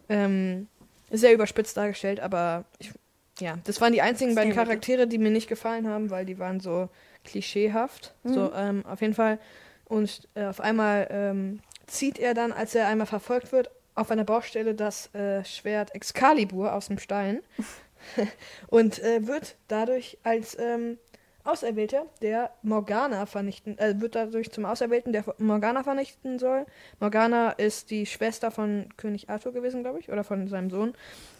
[0.09, 0.67] Ähm,
[1.11, 2.91] sehr überspitzt dargestellt, aber ich,
[3.39, 4.53] ja, das waren die einzigen beiden.
[4.53, 6.89] Charaktere, die mir nicht gefallen haben, weil die waren so
[7.23, 8.13] klischeehaft.
[8.23, 9.39] So, ähm, auf jeden Fall.
[9.85, 14.23] Und äh, auf einmal ähm, zieht er dann, als er einmal verfolgt wird, auf einer
[14.23, 17.41] Baustelle das äh, Schwert Excalibur aus dem Stein
[18.67, 20.97] und äh, wird dadurch als ähm,
[21.45, 26.65] Auserwählter, der Morgana vernichten, äh, wird dadurch zum Auserwählten, der Morgana vernichten soll.
[26.99, 30.93] Morgana ist die Schwester von König Arthur gewesen, glaube ich, oder von seinem Sohn.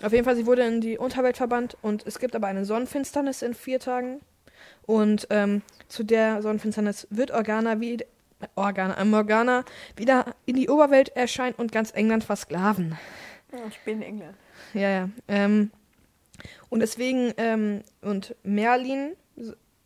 [0.03, 3.41] Auf jeden Fall, sie wurde in die Unterwelt verbannt und es gibt aber eine Sonnenfinsternis
[3.41, 4.21] in vier Tagen.
[4.85, 7.97] Und ähm, zu der Sonnenfinsternis wird Organa wie
[8.55, 9.65] Organa, äh, Morgana
[9.95, 12.97] wieder in die Oberwelt erscheinen und ganz England versklaven.
[13.67, 14.35] ich bin England.
[14.73, 15.09] Ja, ja.
[15.27, 15.71] Ähm,
[16.69, 19.15] und deswegen, ähm, und Merlin,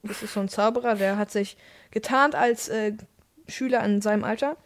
[0.04, 1.58] das ist so ein Zauberer, der hat sich
[1.92, 2.94] getarnt als äh,
[3.48, 4.58] Schüler in seinem Alter.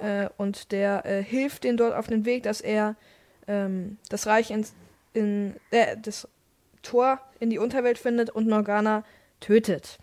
[0.00, 2.96] Äh, und der äh, hilft denen dort auf den Weg, dass er
[3.46, 4.72] ähm, das Reich ins,
[5.12, 6.26] in, äh, das
[6.82, 9.04] Tor in die Unterwelt findet und Morgana
[9.40, 9.98] tötet.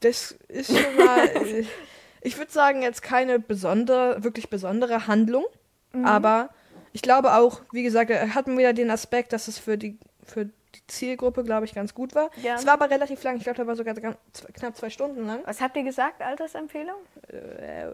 [0.00, 1.30] Das ist schon mal,
[2.20, 5.44] ich würde sagen, jetzt keine besondere, wirklich besondere Handlung.
[5.92, 6.04] Mhm.
[6.04, 6.50] Aber
[6.92, 10.50] ich glaube auch, wie gesagt, er hatten wieder den Aspekt, dass es für die, für
[10.74, 12.30] die Zielgruppe, glaube ich, ganz gut war.
[12.42, 12.54] Ja.
[12.56, 13.36] Es war aber relativ lang.
[13.36, 15.40] Ich glaube, da war sogar knapp zwei Stunden lang.
[15.44, 16.96] Was habt ihr gesagt, Altersempfehlung?
[17.28, 17.90] Äh,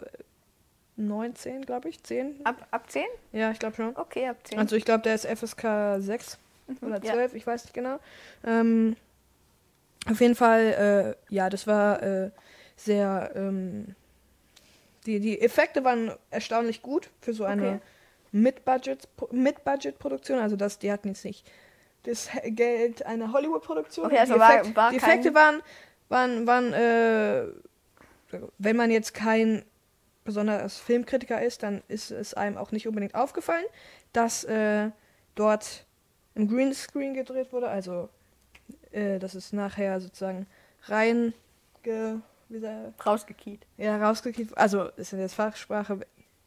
[0.97, 2.45] 19, glaube ich, 10.
[2.45, 3.03] Ab, ab 10?
[3.31, 3.95] Ja, ich glaube schon.
[3.95, 4.59] Okay, ab 10.
[4.59, 6.37] Also ich glaube, der ist FSK 6
[6.81, 7.13] oder Mhm, ja.
[7.13, 7.99] 12, ich weiß nicht genau.
[8.45, 8.95] Ähm,
[10.09, 12.31] auf jeden Fall, äh, ja, das war äh,
[12.75, 13.95] sehr, ähm,
[15.05, 17.79] die, die Effekte waren erstaunlich gut für so eine Okay.
[18.31, 20.37] Mid-Budget- Mid-Budget-Produktion.
[20.39, 21.49] Also das, die hatten jetzt nicht
[22.03, 24.05] das Geld einer Hollywood-Produktion.
[24.05, 25.61] Okay, also die war- Effekt- war die Effekte waren,
[26.09, 27.43] waren, waren äh,
[28.57, 29.63] wenn man jetzt kein
[30.23, 33.65] besonderes Filmkritiker ist, dann ist es einem auch nicht unbedingt aufgefallen,
[34.13, 34.91] dass äh,
[35.35, 35.85] dort
[36.35, 37.67] im Greenscreen gedreht wurde.
[37.69, 38.09] Also,
[38.91, 40.45] äh, das ist nachher sozusagen
[40.83, 41.33] rein
[41.83, 42.15] ge,
[43.05, 43.65] Rausgekiet.
[43.77, 44.57] ja, rausgekriegt.
[44.57, 45.99] Also, ist in der Fachsprache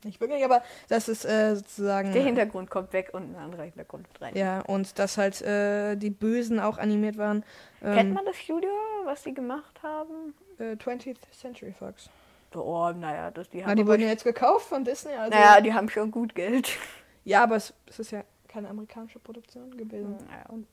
[0.05, 2.13] nicht wirklich, aber das ist äh, sozusagen.
[2.13, 4.35] Der Hintergrund kommt weg und ein anderer Hintergrund rein.
[4.37, 7.45] Ja, und dass halt äh, die Bösen auch animiert waren.
[7.83, 8.71] Ähm, Kennt man das Studio,
[9.05, 10.35] was die gemacht haben?
[10.59, 12.09] Äh, 20th Century Fox.
[12.55, 15.13] Oh, naja, das, die haben Ah, die wurden ja jetzt gekauft von Disney.
[15.15, 16.71] Also, Naja, die haben schon gut Geld.
[17.25, 20.17] ja, aber es, es ist ja keine amerikanische Produktion gewesen.
[20.29, 20.67] Naja, und-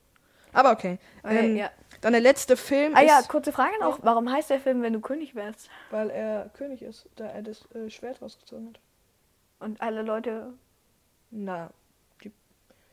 [0.52, 0.98] Aber okay.
[1.24, 1.70] Ähm, ja.
[2.02, 3.98] Dann der letzte Film Ah ja, kurze Frage noch.
[4.02, 5.70] Warum heißt der Film, wenn du König wärst?
[5.90, 8.80] weil er König ist, da er das äh, Schwert rausgezogen hat.
[9.60, 10.52] Und alle Leute.
[11.30, 11.70] Na,
[12.24, 12.32] die,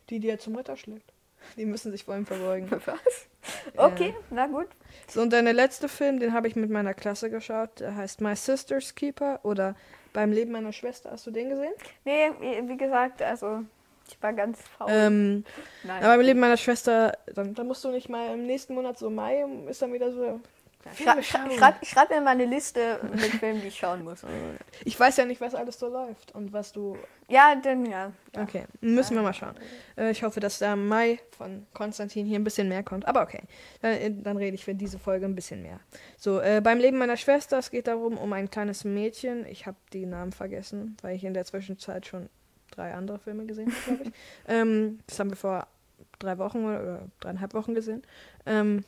[0.10, 1.12] die, die er zum Ritter schlägt.
[1.56, 2.70] Die müssen sich vor ihm verbeugen.
[2.86, 3.28] Was?
[3.76, 4.68] Okay, na gut.
[5.08, 7.80] So, und dann der letzte Film, den habe ich mit meiner Klasse geschaut.
[7.80, 9.76] Der heißt My Sister's Keeper oder
[10.14, 11.12] Beim Leben meiner Schwester.
[11.12, 11.74] Hast du den gesehen?
[12.04, 13.64] Nee, wie gesagt, also
[14.10, 14.88] ich war ganz faul.
[14.90, 15.44] Ähm,
[15.84, 16.04] Nein.
[16.04, 19.10] aber beim Leben meiner Schwester, dann, dann musst du nicht mal im nächsten Monat so
[19.10, 20.40] Mai, ist dann wieder so.
[20.96, 24.22] Schra schreib, schreib mir mal eine Liste mit Filmen, die ich schauen muss.
[24.86, 26.98] Ich weiß ja nicht, was alles so läuft und was du.
[27.28, 28.14] Ja, dann ja.
[28.38, 29.56] Okay, müssen wir mal schauen.
[29.98, 33.08] Äh, ich hoffe, dass der Mai von Konstantin hier ein bisschen mehr kommt.
[33.08, 33.42] Aber okay,
[33.82, 35.80] dann, äh, dann rede ich für diese Folge ein bisschen mehr.
[36.18, 39.46] So, äh, beim Leben meiner Schwester, es geht darum, um ein kleines Mädchen.
[39.46, 42.30] Ich habe die Namen vergessen, weil ich in der Zwischenzeit schon
[42.72, 44.12] drei andere Filme gesehen habe, glaube ich.
[44.48, 45.68] ähm, das haben wir vor
[46.20, 48.04] drei Wochen oder, oder dreieinhalb Wochen gesehen.
[48.46, 48.86] Ähm,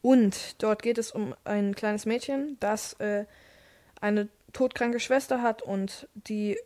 [0.00, 3.24] und dort geht es um ein kleines Mädchen, das äh,
[4.00, 6.58] eine todkranke Schwester hat und die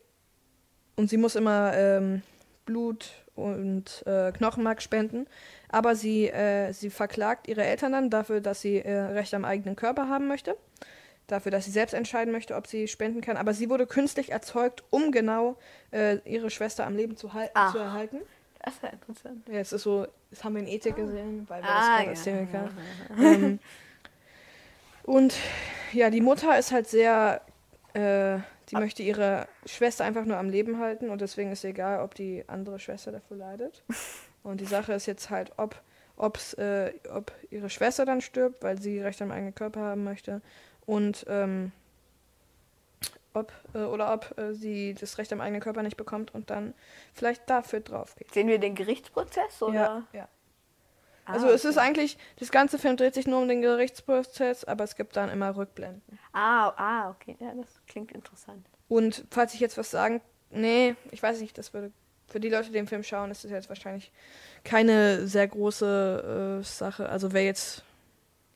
[0.97, 2.23] und sie muss immer ähm,
[2.65, 5.27] Blut und äh, Knochenmark spenden,
[5.69, 9.77] aber sie äh, sie verklagt ihre Eltern dann dafür, dass sie äh, Recht am eigenen
[9.77, 10.57] Körper haben möchte,
[11.27, 13.37] dafür, dass sie selbst entscheiden möchte, ob sie spenden kann.
[13.37, 15.59] Aber sie wurde künstlich erzeugt, um genau
[15.93, 17.73] äh, ihre Schwester am Leben zu, Ach.
[17.73, 18.21] zu erhalten.
[18.67, 19.49] Das ist ja interessant.
[19.49, 22.11] Ja, es ist so, das haben wir in Ethik gesehen, weil wir Ah, das ja.
[22.11, 22.71] erzählen kann.
[23.19, 23.59] ähm,
[25.05, 25.35] und
[25.93, 27.41] ja, die Mutter ist halt sehr,
[27.95, 28.39] äh,
[28.71, 32.45] die möchte ihre Schwester einfach nur am Leben halten und deswegen ist egal, ob die
[32.49, 33.83] andere Schwester dafür leidet.
[34.43, 35.75] Und die Sache ist jetzt halt, ob,
[36.17, 40.41] ob's, äh, ob ihre Schwester dann stirbt, weil sie Recht am eigenen Körper haben möchte
[40.87, 41.73] und ähm,
[43.37, 46.75] ob äh, oder ob äh, sie das Recht am eigenen Körper nicht bekommt und dann
[47.13, 48.33] vielleicht dafür drauf geht.
[48.33, 49.75] Sehen wir den Gerichtsprozess oder?
[49.75, 50.29] Ja, ja.
[51.27, 54.85] Ah, Also es ist eigentlich, das ganze Film dreht sich nur um den Gerichtsprozess, aber
[54.85, 56.19] es gibt dann immer Rückblenden.
[56.33, 57.37] Ah, ah, okay.
[57.41, 58.67] Ja, das klingt interessant.
[58.89, 60.21] Und falls ich jetzt was sagen,
[60.51, 61.93] nee, ich weiß nicht, das würde
[62.29, 64.11] für die Leute, die den Film schauen, ist das jetzt wahrscheinlich
[64.65, 67.09] keine sehr große äh, Sache.
[67.09, 67.85] Also wer jetzt,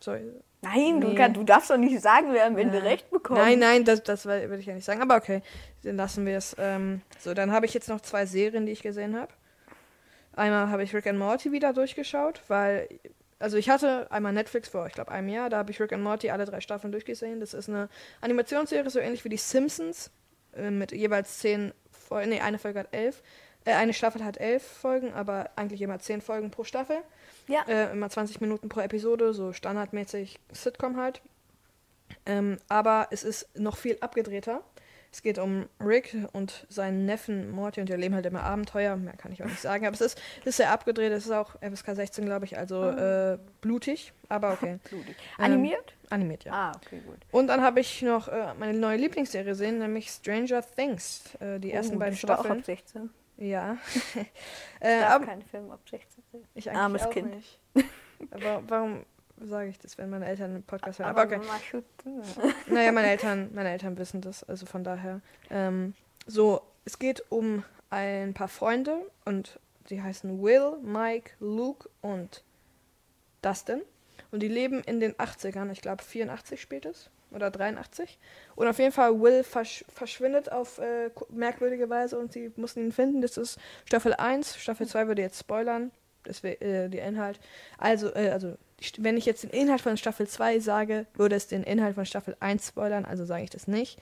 [0.01, 1.15] sorry, Nein, du, Nee.
[1.15, 2.85] kann, du darfst doch nicht sagen, wer am Ende Ja.
[2.85, 3.39] Recht bekommt.
[3.41, 5.43] nein, nein, das, das will will ich ja nicht sagen, aber okay,
[5.85, 6.55] dann lassen wir es.
[6.59, 9.33] Ähm, so, dann habe ich jetzt noch zwei Serien, die ich gesehen habe.
[10.35, 12.89] Einmal habe ich Rick and Morty wieder durchgeschaut, weil,
[13.39, 16.03] also ich hatte einmal Netflix vor, ich glaube, einem Jahr, da habe ich Rick and
[16.05, 17.41] Morty alle drei Staffeln durchgesehen.
[17.41, 17.89] Das ist eine
[18.21, 20.11] Animationsserie, so ähnlich wie die Simpsons,
[20.55, 23.23] äh, mit jeweils zehn Folgen, nee, eine Folge hat elf.
[23.65, 26.99] Äh, eine Staffel hat elf Folgen, aber eigentlich immer zehn Folgen pro Staffel.
[27.49, 27.63] Ja.
[27.69, 31.21] Äh, immer 20 Minuten pro Episode, so standardmäßig Sitcom halt.
[32.27, 34.63] Ähm, aber es ist noch viel abgedrehter.
[35.13, 38.97] Es geht um Rick und seinen Neffen Morty und die erleben halt immer Abenteuer.
[38.97, 39.85] Mehr kann ich auch nicht sagen.
[39.85, 41.11] Aber es ist, es ist sehr abgedreht.
[41.11, 44.13] Es ist auch FSK 16, glaube ich, also äh, blutig.
[44.29, 44.79] Aber okay.
[44.89, 45.17] Blutig.
[45.39, 45.95] Ähm, Animiert?
[46.11, 46.53] Animiert, ja.
[46.53, 47.19] Ah, okay, gut.
[47.33, 51.35] Und dann habe ich noch äh, meine neue Lieblingsserie gesehen, nämlich Stranger Things.
[51.41, 52.61] Äh, die ersten oh, beiden das war auch Staffeln.
[52.61, 53.11] ab 16.
[53.39, 53.77] Ja.
[54.83, 56.20] Ich äh, darf aber keinen Film ab 16 sehen.
[56.55, 57.35] Ich eigentlich Armes auch Kind.
[57.35, 57.61] nicht.
[58.31, 59.05] Aber warum
[59.41, 61.11] sage ich das, wenn meine Eltern einen Podcast hören?
[61.11, 61.39] Aber okay.
[61.39, 62.23] Mama schützen.
[62.69, 65.21] Naja, meine Eltern, meine Eltern wissen das, also von daher.
[65.51, 65.95] Ähm,
[66.27, 72.45] so, es geht um ein paar Freunde und die heißen Will, Mike, Luke und
[73.43, 73.83] Dustin.
[74.31, 77.11] Und die leben in den 80ern, ich glaube 84 spielt es.
[77.33, 78.19] Oder 83.
[78.57, 82.93] Und auf jeden Fall Will versch verschwindet auf äh, merkwürdige Weise und sie mussten ihn
[82.93, 83.21] finden.
[83.21, 84.57] Das ist Staffel 1.
[84.59, 85.93] Staffel 2 würde jetzt spoilern.
[86.25, 87.39] Das wäre äh, der Inhalt.
[87.79, 88.57] Also, äh, also,
[88.99, 92.37] wenn ich jetzt den Inhalt von Staffel 2 sage, würde es den Inhalt von Staffel
[92.41, 93.99] 1 spoilern, also sage ich das nicht.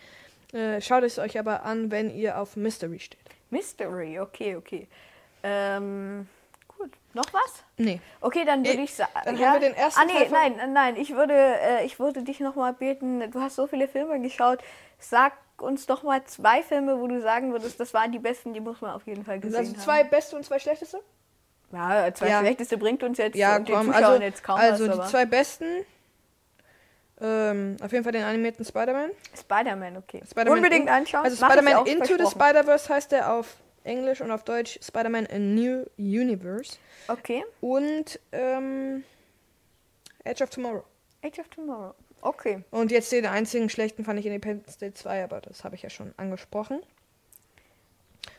[0.53, 3.21] Äh, schaut es euch aber an, wenn ihr auf Mystery steht.
[3.51, 4.87] Mystery, okay, okay.
[5.43, 6.29] Ähm,
[6.77, 6.91] gut.
[7.15, 7.65] Noch was?
[7.77, 8.01] Nee.
[8.21, 9.11] Okay, dann würde Eh, ich sagen.
[9.25, 10.97] dann haben wir den ersten Ah, nee, Teil nein, nein, nein.
[10.97, 13.31] Ich würde, äh, ich würde dich nochmal beten.
[13.31, 14.61] Du hast so viele Filme geschaut.
[14.99, 18.61] Sag uns doch mal zwei Filme, wo du sagen würdest, das waren die besten, die
[18.61, 19.81] muss man auf jeden Fall gesehen Also haben.
[19.81, 21.01] zwei beste und zwei schlechteste?
[21.73, 22.41] Ja, zwei Ja.
[22.41, 25.85] schlechteste bringt uns jetzt Ja, den komm, also, jetzt kaum also was, die zwei besten.
[27.21, 29.11] Ähm, auf jeden Fall den animierten Spider-Man.
[29.37, 30.23] Spider-Man, okay.
[30.29, 31.25] Spider-Man Unbedingt in- anschauen.
[31.25, 32.27] Also Spider-Man Into the.
[32.31, 36.77] Spider-Verse heißt der auf Englisch und auf Deutsch Spider-Man A New Universe.
[37.09, 37.45] Okay.
[37.61, 39.03] Und ähm,
[40.25, 40.85] Edge of Tomorrow.
[41.25, 41.95] Age of Tomorrow.
[42.21, 42.63] Okay.
[42.71, 45.91] Und jetzt den einzigen schlechten fand ich Independence Day 2, aber das habe ich ja
[45.91, 46.81] schon angesprochen.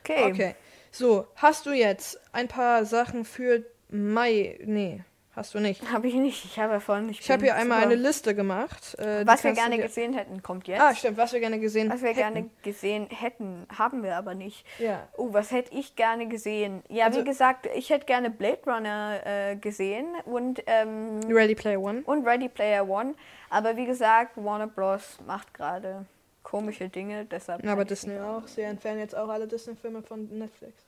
[0.03, 0.31] Okay.
[0.31, 0.55] Okay.
[0.91, 4.59] So, hast du jetzt ein paar Sachen für Mai?
[4.63, 5.03] Nee,
[5.35, 5.91] hast du nicht.
[5.91, 6.45] Habe ich nicht.
[6.45, 7.21] Ich habe ja vorhin nicht.
[7.21, 8.95] Ich habe hier einmal eine Liste gemacht.
[8.99, 10.81] äh, Was wir gerne gesehen hätten, kommt jetzt.
[10.81, 12.33] Ah, stimmt, was wir gerne gesehen was wir hätten.
[12.33, 14.65] gerne gesehen hätten, haben wir aber nicht.
[14.79, 15.07] Ja.
[15.15, 16.83] Oh, was hätte ich gerne gesehen?
[16.89, 21.79] Ja, Also- wie gesagt, ich hätte gerne Blade Runner äh, gesehen und, ähm, Ready Player
[21.79, 22.01] One.
[22.05, 23.13] und Ready Player One.
[23.51, 25.17] Aber wie gesagt, Warner Bros.
[25.25, 26.05] macht gerade
[26.49, 27.63] komische Dinge, deshalb.
[27.63, 28.47] Ja, aber Disney auch.
[28.47, 30.83] Sie entfernen jetzt auch alle Disney-Filme von Netflix.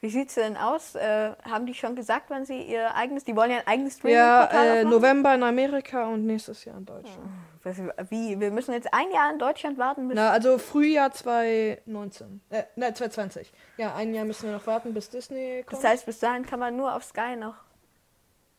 [0.00, 0.94] Wie sieht's denn aus?
[0.94, 4.16] Äh, haben die schon gesagt, wann sie ihr eigenes, die wollen ja ein eigenes Streaming
[4.16, 4.84] Ja, äh?
[4.84, 7.28] November in Amerika und nächstes Jahr in Deutschland.
[7.64, 8.38] Was, wie?
[8.38, 12.40] Wir müssen jetzt ein Jahr in Deutschland warten, bis Na, also Frühjahr 2019.
[12.50, 13.52] Äh, ne, 2020.
[13.76, 15.82] Ja, ein Jahr müssen wir noch warten, bis Disney kommt.
[15.82, 17.56] Das heißt, bis dahin kann man nur auf Sky noch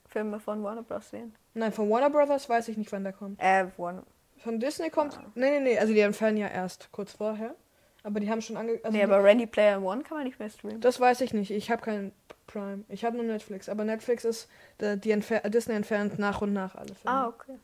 [0.07, 1.09] Filme von Warner Bros.
[1.09, 1.33] sehen.
[1.53, 3.39] Nein, von Warner Brothers weiß ich nicht, wann der kommt.
[3.41, 4.03] Äh, Warner.
[4.43, 5.19] Von Disney kommt.
[5.35, 7.55] Nee, nee, nee, also die entfernen ja erst kurz vorher.
[8.03, 8.79] Aber die haben schon ange.
[8.83, 10.79] Also nee, aber Ready Player One kann man nicht mehr streamen.
[10.81, 11.51] das weiß ich nicht.
[11.51, 12.13] Ich habe keinen
[12.47, 12.83] Prime.
[12.87, 13.67] Ich habe nur Netflix.
[13.69, 14.47] Aber Netflix ist.
[14.79, 17.17] äh, Die entfer Disney entfernt nach und nach alle Filme.
[17.17, 17.57] Ah, okay.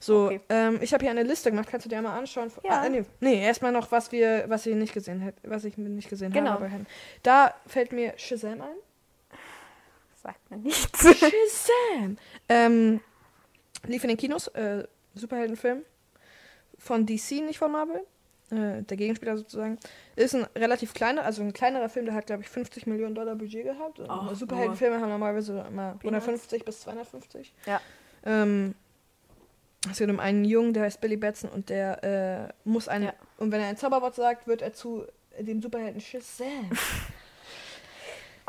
[0.00, 0.40] So, Okay.
[0.50, 1.68] ähm, ich habe hier eine Liste gemacht.
[1.70, 2.50] Kannst du dir mal anschauen?
[2.62, 2.82] Ja.
[2.82, 6.08] Ah, nee, nee erstmal noch, was wir, was ich nicht gesehen hätte, was ich nicht
[6.10, 6.50] gesehen Genau.
[6.52, 6.70] habe.
[7.22, 8.76] Da fällt mir Shazam ein.
[10.22, 11.00] Sagt mir nichts.
[11.18, 12.18] Shazam!
[12.48, 13.00] ähm,
[13.86, 14.48] lief in den Kinos.
[14.48, 14.84] Äh,
[15.18, 15.82] Superheldenfilm
[16.78, 18.02] von DC, nicht von Marvel.
[18.50, 19.78] Äh, der Gegenspieler sozusagen.
[20.16, 23.34] Ist ein relativ kleiner, also ein kleinerer Film, der hat, glaube ich, 50 Millionen Dollar
[23.34, 24.00] Budget gehabt.
[24.32, 26.26] Superheldenfilme haben normalerweise immer Peanuts.
[26.26, 27.52] 150 bis 250.
[27.66, 27.80] Ja.
[28.24, 28.74] Ähm,
[29.90, 33.06] es geht um einen Jungen, der heißt Billy Batson und der äh, muss eine.
[33.06, 33.12] Ja.
[33.36, 35.04] Und wenn er ein Zauberwort sagt, wird er zu
[35.38, 36.70] dem Superhelden Shazam.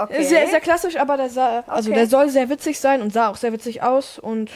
[0.02, 0.24] Okay.
[0.24, 2.00] Sehr, sehr klassisch, aber der sah, also Okay.
[2.00, 4.50] der soll sehr witzig sein und sah auch sehr witzig aus und.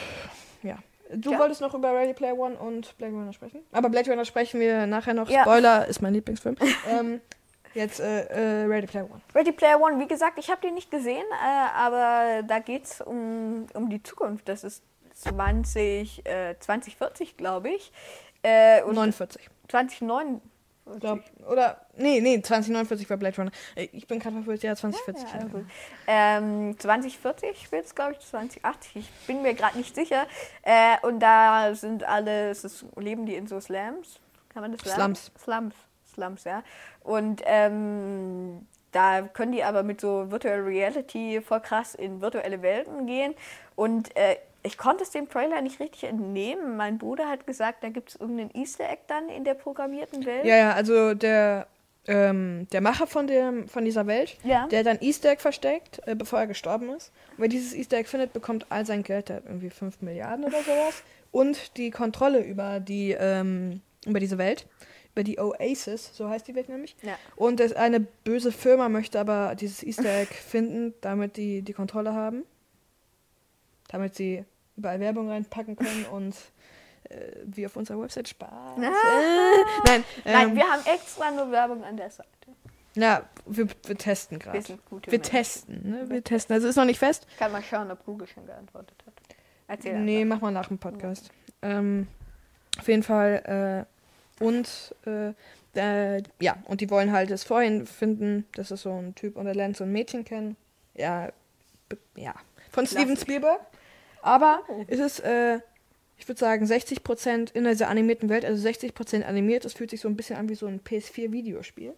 [1.15, 1.39] Du Ja.
[1.39, 3.61] wolltest noch über Ready Player One und Blade Runner sprechen?
[3.71, 5.29] Aber Blade Runner sprechen wir nachher noch.
[5.29, 5.41] Ja.
[5.41, 6.55] Spoiler ist mein Lieblingsfilm.
[6.89, 7.21] ähm,
[7.73, 9.21] jetzt äh, äh, Ready Player One.
[9.35, 13.01] Ready Player One, wie gesagt, ich habe den nicht gesehen, äh, aber da geht es
[13.01, 14.47] um, um die Zukunft.
[14.49, 14.83] Das ist
[15.15, 17.91] 20, äh, 2040, glaube ich.
[18.41, 19.49] Äh, und 49.
[20.83, 20.99] 2009.
[20.99, 23.51] Glaub, oder, nee, nee, 2049 war Blade Runner.
[23.75, 25.23] Äh, Ich bin gerade verwirrt, ja, 2040.
[25.33, 25.65] Ja, Ja, gut.
[26.07, 28.95] Ähm, 2040 spielt es, glaube ich, 2080.
[28.97, 30.27] Ich bin mir gerade nicht sicher.
[30.63, 34.19] Äh, und da sind alle, es ist, leben die in so Slums.
[34.49, 35.15] Kann man das sagen?
[35.15, 35.31] Slums.
[35.41, 35.75] Slums.
[36.13, 36.63] Slums, ja.
[37.01, 43.07] Und ähm, da können die aber mit so Virtual Reality voll krass in virtuelle Welten
[43.07, 43.33] gehen.
[43.75, 46.77] Und äh, ich konnte es dem Trailer nicht richtig entnehmen.
[46.77, 50.45] Mein Bruder hat gesagt, da gibt es irgendeinen Easter Egg dann in der programmierten Welt.
[50.45, 51.67] ja, ja, also der,
[52.07, 54.67] ähm, der Macher von, dem, von dieser Welt, Ja.
[54.67, 57.11] der ein Easter Egg versteckt, äh, bevor er gestorben ist.
[57.31, 60.45] Und wer dieses Easter Egg findet, bekommt all sein Geld, der hat irgendwie 5 Milliarden
[60.45, 61.03] oder sowas.
[61.31, 64.67] Und die Kontrolle über die, ähm, über diese Welt,
[65.13, 66.95] über die Oasis, so heißt die Welt nämlich.
[67.01, 67.17] Ja.
[67.35, 72.13] Und es, eine böse Firma möchte aber dieses Easter Egg finden, damit die die Kontrolle
[72.13, 72.43] haben.
[73.89, 74.45] Damit sie
[74.77, 76.35] überall Werbung reinpacken können und
[77.09, 78.77] äh, wie auf unserer Website Spaß.
[78.77, 82.29] Äh, nein, Nein, ähm, wir haben extra nur Werbung an der Seite.
[82.95, 84.57] ja, wir, wir testen gerade.
[84.57, 85.31] Wir sind gute Wir Menschen.
[85.31, 86.09] testen, ne?
[86.09, 86.53] Wir testen.
[86.55, 87.27] Also ist noch nicht fest.
[87.31, 89.13] Ich kann mal schauen, ob Google schon geantwortet hat.
[89.67, 90.35] Erzähl Nee, einfach.
[90.37, 91.29] mach mal nach dem Podcast.
[91.61, 92.07] Ähm,
[92.79, 93.87] auf jeden Fall.
[94.39, 95.33] Äh, und äh,
[95.75, 98.45] äh, ja, und die wollen halt es vorhin finden.
[98.55, 100.55] Das ist so ein Typ und er lernt so ein Mädchen kennen.
[100.95, 101.29] Ja,
[102.15, 102.33] ja.
[102.71, 103.15] Von Steven.
[103.17, 103.59] Spielberg.
[104.23, 104.83] Aber Oh.
[104.87, 105.59] es ist, äh,
[106.17, 109.65] ich würde sagen, 60% in dieser animierten Welt, also 60% animiert.
[109.65, 111.93] Es fühlt sich so ein bisschen an wie so ein PS4-Videospiel.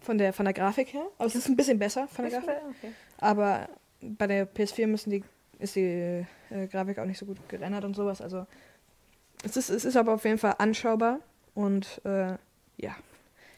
[0.00, 1.06] Von der, von der Grafik her.
[1.18, 2.56] Aber es ist ein bisschen besser von der Grafik.
[2.78, 2.92] Okay.
[3.18, 3.68] Aber
[4.00, 5.22] bei der PS4 müssen die,
[5.58, 8.22] ist die äh, Grafik auch nicht so gut gerendert und sowas.
[8.22, 8.46] Also
[9.44, 11.20] es ist, es ist aber auf jeden Fall anschaubar
[11.54, 12.36] und äh,
[12.78, 12.94] ja.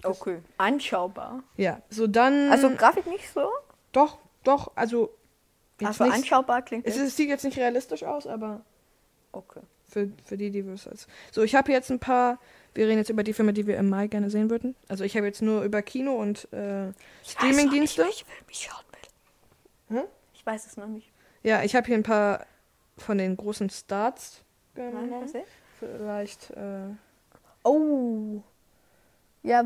[0.02, 0.38] okay.
[0.56, 1.44] Anschaubar.
[1.56, 2.50] Ja, so dann.
[2.50, 3.48] Also Grafik nicht so?
[3.92, 5.10] doch, doch, also.
[5.86, 8.60] Also nicht, anschaubar klingt es, es sieht jetzt nicht realistisch aus, aber
[9.32, 9.60] Okay.
[9.88, 11.06] für, für die, die es als.
[11.30, 12.38] So, ich habe jetzt ein paar.
[12.74, 14.74] Wir reden jetzt über die Filme, die wir im Mai gerne sehen würden.
[14.88, 16.92] Also ich habe jetzt nur über Kino und äh,
[17.24, 18.02] Streamingdienste.
[18.10, 18.84] Ich will mich schauen
[19.88, 19.98] will.
[19.98, 20.04] Hm?
[20.34, 21.10] Ich weiß es noch nicht.
[21.42, 22.46] Ja, ich habe hier ein paar
[22.96, 24.42] von den großen Starts
[24.74, 25.22] Nein, genommen.
[25.22, 25.44] erzähl.
[25.78, 26.50] Vielleicht.
[26.50, 26.94] Äh,
[27.64, 28.40] Oh.
[29.42, 29.64] Ja,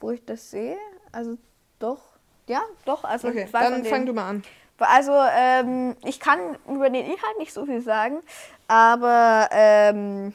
[0.00, 0.76] wo ich das sehe.
[1.12, 1.36] Also
[1.78, 2.00] doch.
[2.46, 3.04] Ja, doch.
[3.04, 4.44] Also Okay, dann fang du mal an.
[4.78, 8.20] Also, ähm, ich kann über den Inhalt nicht so viel sagen,
[8.66, 10.34] aber ähm,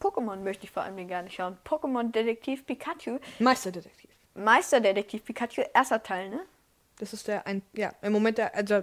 [0.00, 1.56] Pokémon möchte ich vor allem gerne schauen.
[1.64, 4.10] Pokémon Detektiv Pikachu, Meisterdetektiv.
[4.34, 6.40] Meisterdetektiv Pikachu, erster Teil, ne?
[6.98, 8.82] Das ist der ein, ja, im Moment der, also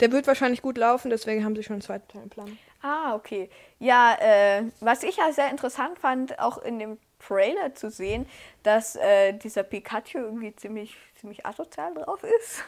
[0.00, 2.58] der wird wahrscheinlich gut laufen, deswegen haben sie schon einen zweiten Teil im Plan.
[2.82, 3.50] Ah, okay.
[3.78, 8.26] Ja, äh, was ich ja sehr interessant fand, auch in dem Trailer zu sehen,
[8.62, 12.64] dass äh, dieser Pikachu irgendwie ziemlich, ziemlich asozial drauf ist.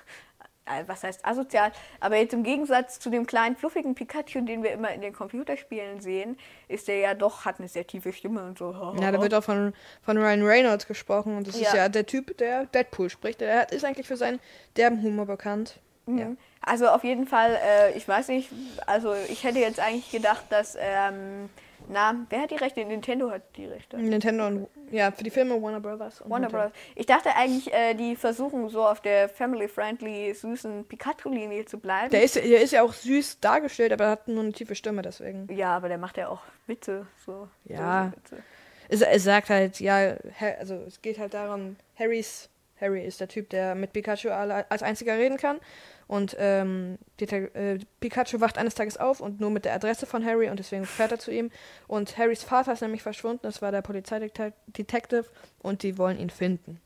[0.64, 1.72] Äh, was heißt asozial?
[2.00, 6.00] Aber jetzt im Gegensatz zu dem kleinen, fluffigen Pikachu, den wir immer in den Computerspielen
[6.00, 6.38] sehen,
[6.68, 8.72] ist der ja doch, hat eine sehr tiefe Stimme und so.
[9.00, 11.76] Ja, da wird auch von, von Ryan Reynolds gesprochen und das ist Ja.
[11.76, 13.40] ja der Typ, der Deadpool spricht.
[13.40, 14.38] Der ist eigentlich für seinen
[14.76, 15.80] derben Humor bekannt.
[16.06, 16.12] Ja.
[16.12, 16.38] Mhm.
[16.64, 18.50] Also auf jeden Fall, äh, ich weiß nicht,
[18.86, 21.48] also ich hätte jetzt eigentlich gedacht, dass, ähm,
[21.92, 22.84] na, wer hat die Rechte?
[22.84, 23.96] Nintendo hat die Rechte.
[23.96, 26.20] Nintendo und ja, für die Filme Warner Brothers.
[26.20, 26.68] Und Warner Nintendo.
[26.70, 26.78] Bros.
[26.96, 32.10] Ich dachte eigentlich, äh, die versuchen so auf der family-friendly, süßen Pikachu-Linie zu bleiben.
[32.10, 35.46] Der ist, der ist ja auch süß dargestellt, aber hat nur eine tiefe Stimme, deswegen.
[35.54, 37.06] ja, aber der macht ja auch Witze.
[37.24, 38.10] So, Ja.
[38.10, 38.42] So Witze.
[38.88, 40.16] Es, es sagt halt, ja,
[40.58, 45.16] also es geht halt darum, Harrys, Harry ist der Typ, der mit Pikachu als einziger
[45.16, 45.60] reden kann.
[46.06, 50.50] Und ähm, äh, Pikachu wacht eines Tages auf und nur mit der Adresse von Harry
[50.50, 51.50] und deswegen fährt er zu ihm.
[51.86, 55.24] Und Harrys Vater ist nämlich verschwunden, das war der Polizeidetective
[55.62, 56.80] und die wollen ihn finden.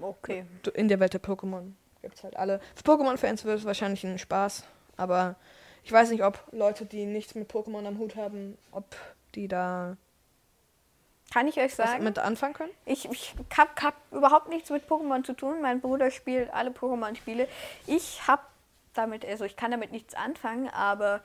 [0.00, 0.44] Okay.
[0.74, 2.60] In der Welt der Pokémon gibt's halt alle.
[2.74, 4.64] Für Pokémon-Fans wird es wahrscheinlich ein Spaß,
[4.96, 5.36] aber
[5.84, 8.84] ich weiß nicht, ob Leute, die nichts mit Pokémon am Hut haben, ob
[9.34, 9.96] die da
[11.32, 12.04] Kann ich euch was sagen?
[12.04, 12.70] mit anfangen können.
[12.84, 15.60] Ich, ich habe hab überhaupt nichts mit Pokémon zu tun.
[15.60, 17.48] Mein Bruder spielt alle Pokémon-Spiele.
[17.86, 18.42] Ich habe
[18.94, 21.20] damit, also ich kann damit nichts anfangen, aber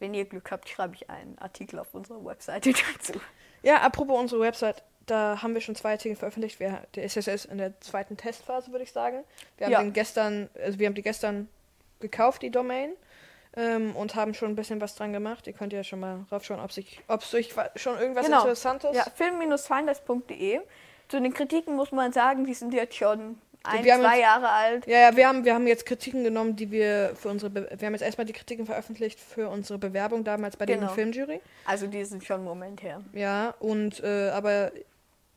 [0.00, 3.14] wenn ihr Glück habt, schreibe ich einen Artikel auf unserer Webseite dazu.
[3.62, 6.60] Ja, apropos unsere Website, da haben wir schon zwei Artikel veröffentlicht.
[6.60, 9.24] Wir, der ist jetzt in der zweiten Testphase, würde ich sagen.
[9.56, 9.80] Wir haben Ja.
[9.82, 11.48] den gestern, also wir haben die gestern
[12.00, 12.92] gekauft, die Domain,
[13.56, 15.46] ähm, und haben schon ein bisschen was dran gemacht.
[15.46, 17.20] Ihr könnt ja schon mal raufschauen, ob sich, ob
[17.56, 18.40] wa- schon irgendwas Genau.
[18.40, 18.96] Interessantes.
[18.96, 20.60] Ja, film-finders.de.
[21.08, 24.48] Zu den Kritiken muss man sagen, die sind jetzt schon ein, wir zwei jetzt- Jahre
[24.50, 24.86] alt.
[24.86, 27.86] Ja, ja, wir haben, wir haben jetzt Kritiken genommen, die wir für unsere, Be wir
[27.86, 30.80] haben jetzt erstmal die Kritiken veröffentlicht für unsere Bewerbung damals bei Genau.
[30.80, 31.40] der Filmjury.
[31.66, 33.00] Also die sind schon einen Moment her.
[33.12, 34.72] Ja, und äh, aber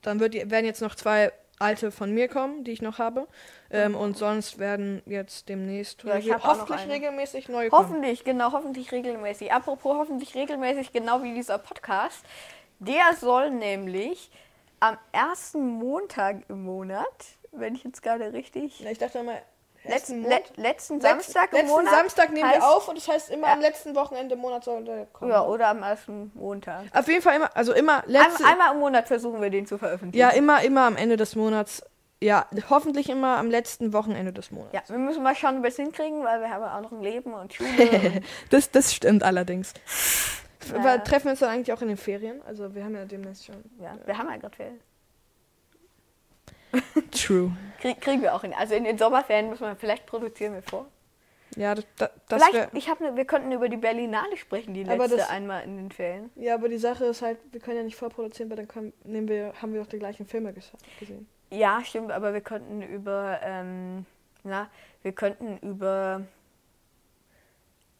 [0.02, 3.28] dann wird, werden jetzt noch zwei alte von mir kommen, die ich noch habe.
[3.70, 7.86] Ähm, und sonst werden jetzt demnächst Ja, hoffentlich regelmäßig neue kommen.
[7.88, 9.52] Hoffentlich, genau, hoffentlich regelmäßig.
[9.52, 12.24] Apropos hoffentlich regelmäßig, genau wie dieser Podcast.
[12.80, 14.30] Der soll nämlich
[14.80, 18.80] am ersten Montag im Monat, wenn ich jetzt gerade richtig.
[18.80, 19.34] Ja, ich dachte immer,
[19.88, 21.94] Letzten, le letzten Letz- Samstag im letzten Monat.
[21.94, 23.54] Samstag nehmen heißt- wir auf und das heißt immer Ja.
[23.54, 25.32] am letzten Wochenende im Monat soll der kommen.
[25.32, 26.86] Ja, oder am ersten Montag.
[26.94, 29.78] Auf jeden Fall immer, also immer letzte, Einmal, einmal im Monat versuchen wir den zu
[29.78, 30.20] veröffentlichen.
[30.20, 31.84] ja immer immer am Ende des Monats.
[32.20, 34.74] Ja, hoffentlich immer am letzten Wochenende des Monats.
[34.74, 36.92] Ja, wir müssen mal schauen, ob wir es hinkriegen, weil wir haben ja auch noch
[36.92, 37.70] ein Leben und Schule.
[38.16, 39.74] und Das, das stimmt allerdings.
[40.72, 40.80] Ja.
[40.80, 42.42] Aber treffen wir uns dann eigentlich auch in den Ferien?
[42.48, 43.56] Also wir haben ja demnächst schon.
[43.80, 44.80] ja, wir haben ja gerade Ferien.
[47.12, 47.52] True.
[47.82, 48.54] Krieg, kriegen wir auch hin.
[48.58, 50.88] Also in den Sommerferien müssen wir, vielleicht produzieren wir vor.
[51.56, 54.84] Ja, das, das, das Vielleicht, ich hab ne, wir könnten über die Berlinale sprechen, die
[54.84, 56.30] Aber letzte das- einmal in den Ferien.
[56.36, 59.28] Ja, aber die Sache ist halt, wir können ja nicht vorproduzieren, weil dann können, nehmen
[59.28, 61.28] wir, haben wir auch die gleichen Filme ges- gesehen.
[61.50, 64.06] Ja, stimmt, aber wir könnten über, ähm,
[64.44, 64.70] na,
[65.02, 66.22] wir könnten über,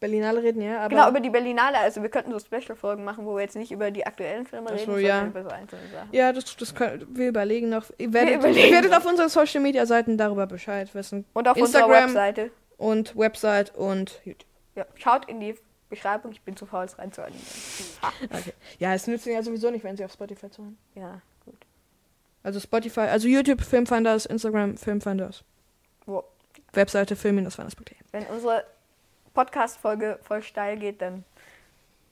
[0.00, 3.34] Berlinale reden, ja, aber genau, über die Berlinale, also wir könnten so Special-Folgen machen, wo
[3.34, 5.26] wir jetzt nicht über die aktuellen Filme reden, so, sondern ja.
[5.26, 6.08] über so einzelne Sachen.
[6.12, 7.84] ja, das, das können, wir überlegen noch.
[7.98, 11.24] Ihr werdet, überlegen ihr werdet auf unseren Social Media Seiten darüber Bescheid wissen.
[11.32, 11.90] Und auf Instagram.
[11.90, 12.50] unserer Webseite.
[12.76, 14.48] Und Website und YouTube.
[14.76, 15.56] Ja, schaut in die
[15.88, 17.46] Beschreibung, ich bin zu faul, es reinzuanimieren.
[18.02, 18.52] Ha, Okay.
[18.78, 20.78] Ja, es nützt ihnen ja sowieso nicht, wenn sie auf Spotify zuhören.
[20.94, 21.66] ja, gut.
[22.44, 25.42] Also Spotify, also YouTube Filmfinders, Instagram Filmfinders.
[26.06, 26.24] Wo,
[26.72, 27.96] Webseite film-finders.de.
[28.12, 28.64] wenn unsere
[29.38, 31.24] Podcast-Folge voll steil geht, dann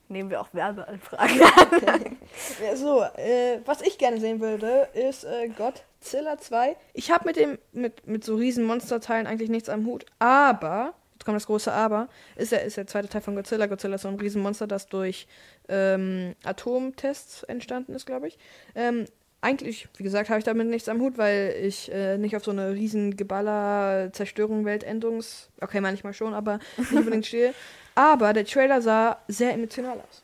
[0.08, 2.16] nehmen wir auch Werbeanfragen an.
[2.62, 6.76] Ja, so, äh, was ich gerne sehen würde, ist äh, Godzilla 2.
[6.92, 11.24] Ich habe mit dem, mit, mit so riesen Monsterteilen eigentlich nichts am Hut, aber, jetzt
[11.24, 13.66] kommt das große Aber, ist der, ist der zweite Teil von Godzilla.
[13.66, 15.26] Godzilla ist so ein Riesenmonster, das durch
[15.68, 18.38] ähm, Atomtests entstanden ist, glaube ich.
[18.76, 19.06] Ähm,
[19.40, 22.50] eigentlich, wie gesagt, habe ich damit nichts am Hut, weil ich äh, nicht auf so
[22.50, 27.54] eine riesen Geballer, Zerstörung, Weltendungs, okay, manchmal schon, aber nicht unbedingt stehe.
[27.94, 30.22] Aber der Trailer sah sehr emotional aus.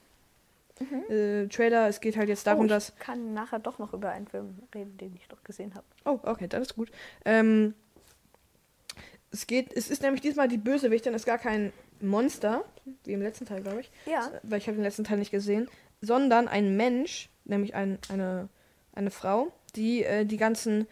[1.11, 2.97] Äh, Trailer, es geht halt jetzt darum, oh, ich dass.
[2.97, 5.85] kann nachher doch noch über einen Film reden, den ich doch gesehen habe.
[6.05, 6.91] Oh, okay, das ist gut.
[7.25, 7.75] Ähm,
[9.31, 12.65] es geht, es ist nämlich diesmal die Bösewichtin, ist gar kein Monster,
[13.05, 14.31] wie im letzten Teil, glaube ich, Ja.
[14.43, 15.69] weil ich habe den letzten Teil nicht gesehen,
[16.01, 18.49] sondern ein Mensch, nämlich ein, eine,
[18.95, 20.87] eine Frau, die äh, die ganzen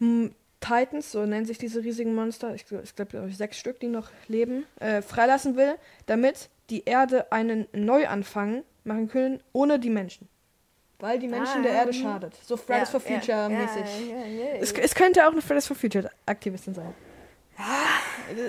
[0.00, 4.10] m, Titans, so nennen sich diese riesigen Monster, ich, ich glaube sechs Stück, die noch
[4.26, 5.76] leben, äh, freilassen will,
[6.06, 10.28] damit die Erde einen Neuanfang machen können, ohne die Menschen.
[10.98, 12.02] Weil die Menschen Ah, der Erde mhm.
[12.02, 12.34] schadet.
[12.44, 14.10] So Fridays for ja, Future ja, mäßig.
[14.10, 16.92] Ja, ja, Es, es könnte auch eine Fridays for Future Aktivistin sein.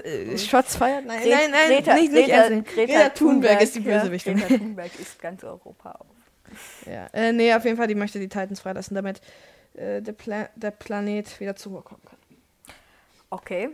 [0.04, 1.06] Äh, Shots feiert?
[1.06, 2.50] Nein, Gre- nein, nein, Greta, nicht, nicht Greta.
[2.50, 4.38] Greta, Greta Thunberg ist die Bösewichtin.
[4.38, 6.08] Greta Thunberg ist ganz Europa auf.
[6.86, 9.22] Ja, äh, nee, auf jeden Fall, die möchte die Titans freilassen, damit
[9.76, 12.18] äh, der, Pla der Planet wieder zur Ruhe kommen kann.
[13.30, 13.70] Okay.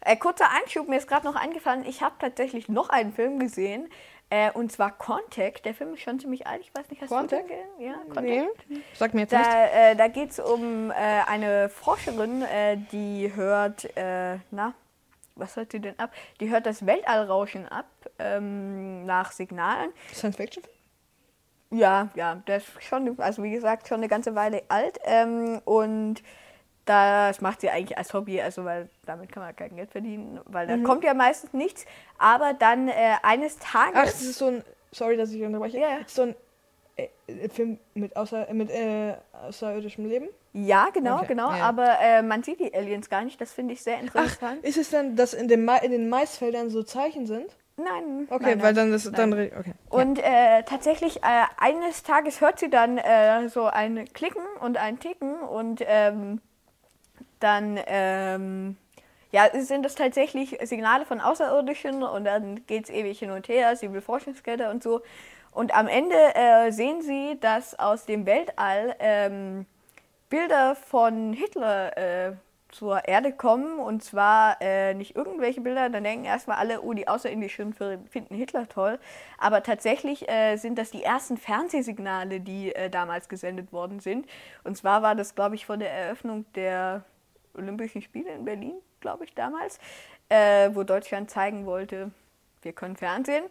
[0.00, 3.88] Äh, kurzer Einschub, mir ist gerade noch eingefallen, ich habe tatsächlich noch einen Film gesehen.
[4.28, 5.64] Äh, und zwar Contact.
[5.64, 6.60] Der Film ist schon ziemlich alt.
[6.60, 7.44] Ich weiß nicht, hast Contact?
[7.44, 7.86] du den gesehen?
[7.86, 8.68] Ja, Contact.
[8.68, 9.44] Nee, sag mir jetzt nicht.
[9.44, 14.74] Da, äh, da geht es um äh, eine Forscherin, äh, die hört, äh, na,
[15.36, 16.12] was hört sie denn ab?
[16.40, 17.86] Die hört das Weltallrauschen ab
[18.18, 19.92] ähm, nach Signalen.
[20.12, 20.64] Science Fiction?
[21.70, 24.98] Ja, ja, der ist schon, also wie gesagt, schon eine ganze Weile alt.
[25.04, 26.22] Ähm, und
[26.84, 30.68] das macht sie eigentlich als Hobby, also weil damit kann man kein Geld verdienen, weil
[30.68, 31.84] da kommt ja meistens nichts.
[32.18, 32.92] Aber dann äh,
[33.22, 33.94] eines Tages.
[33.96, 34.64] Ach, das ist so ein.
[34.92, 35.78] Sorry, dass ich unterbreche.
[35.78, 35.98] Ja, ja.
[36.06, 36.34] So ein
[36.96, 39.14] äh, äh, Film mit, außer, mit äh,
[39.46, 40.28] außerirdischem Leben.
[40.52, 41.50] ja, genau, Okay, genau.
[41.50, 41.64] ja.
[41.64, 43.40] Aber äh, man sieht die Aliens gar nicht.
[43.40, 44.64] Das finde ich sehr Ach, interessant.
[44.64, 47.56] ist es dann, dass in, dem Ma in den Maisfeldern so Zeichen sind?
[47.76, 48.26] Nein.
[48.30, 49.30] Okay, nein, weil dann ist dann.
[49.30, 49.52] Nein.
[49.58, 49.72] Okay.
[49.88, 54.98] Und äh, tatsächlich, äh, eines Tages hört sie dann äh, so ein Klicken und ein
[54.98, 56.40] Ticken und ähm,
[57.40, 58.76] dann ähm,
[59.32, 63.76] ja, sind das tatsächlich Signale von Außerirdischen und dann geht es ewig hin und her,
[63.76, 65.02] sie will Forschungsgelder und so.
[65.52, 69.66] Und am Ende äh, sehen sie, dass aus dem Weltall ähm,
[70.28, 72.32] Bilder von Hitler äh,
[72.70, 77.08] zur Erde kommen und zwar äh, nicht irgendwelche Bilder, dann denken erstmal alle, oh, die
[77.08, 78.98] Außerirdischen finden Hitler toll,
[79.38, 84.26] aber tatsächlich äh, sind das die ersten Fernsehsignale, die äh, damals gesendet worden sind.
[84.64, 87.04] Und zwar war das, glaube ich, von der Eröffnung der
[87.54, 89.78] Olympischen Spiele in Berlin, glaube ich, damals,
[90.28, 92.10] äh, wo Deutschland zeigen wollte,
[92.62, 93.44] wir können Fernsehen.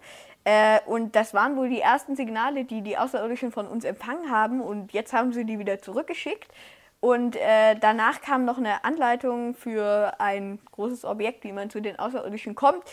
[0.44, 4.62] Äh, und das waren wohl die ersten Signale, die die Außerirdischen von uns empfangen haben.
[4.62, 6.52] Und jetzt haben sie die wieder zurückgeschickt.
[7.00, 12.00] Und äh, danach kam noch eine Anleitung für ein großes Objekt, wie man zu den
[12.00, 12.84] Außerirdischen kommt.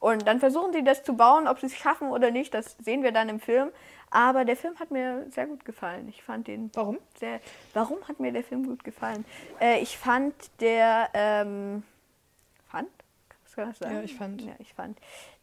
[0.00, 3.02] Und dann versuchen sie das zu bauen, ob sie es schaffen oder nicht, das sehen
[3.02, 3.70] wir dann im Film.
[4.10, 6.08] Aber der Film hat mir sehr gut gefallen.
[6.08, 6.98] Ich fand den Warum?
[7.18, 7.40] sehr.
[7.74, 9.24] Warum hat mir der Film gut gefallen?
[9.60, 11.10] Äh, ich fand der.
[11.12, 11.82] Ähm,
[12.68, 12.88] fand?
[13.44, 13.96] Was kann das sagen?
[13.96, 14.42] Ja, ich fand.
[14.42, 14.98] Ja, ich fand.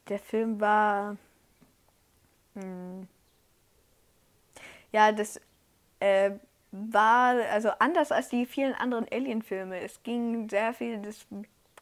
[0.09, 1.17] Der Film war.
[2.55, 3.07] Hm,
[4.91, 5.39] ja, das
[5.99, 6.31] äh,
[6.91, 9.79] war also anders als die vielen anderen Alien-Filme.
[9.81, 11.25] Es ging sehr viel, das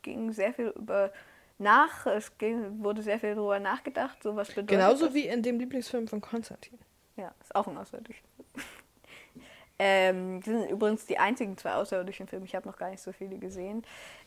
[0.01, 1.11] ging sehr viel über
[1.59, 5.13] nach, es ging, wurde sehr viel darüber nachgedacht, so was bedeutet Genauso das.
[5.13, 6.77] wie in dem Lieblingsfilm von Konstantin.
[7.15, 8.65] Ja, ist auch ein außerirdischer Film.
[9.79, 12.45] ähm, das sind übrigens die einzigen zwei außerirdischen Filme.
[12.45, 13.83] Ich habe noch gar nicht so viele gesehen.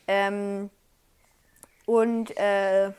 [0.07, 0.71] Ähm,
[1.85, 2.93] und äh,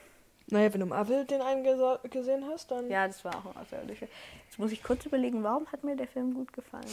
[0.50, 1.64] Naja, wenn du Marvel den einen
[2.10, 2.90] gesehen hast, dann.
[2.90, 4.08] ja, das war auch ein außerirdischer.
[4.46, 6.86] Jetzt muss ich kurz überlegen, warum hat mir der Film gut gefallen?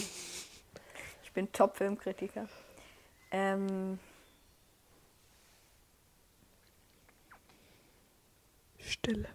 [1.34, 2.46] Ich bin Top-Filmkritiker.
[3.32, 3.98] Ähm,
[8.78, 9.26] Stille.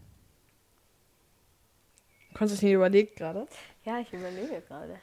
[2.34, 3.48] Konstantin überlegt gerade.
[3.84, 4.98] ja, ich überlege gerade.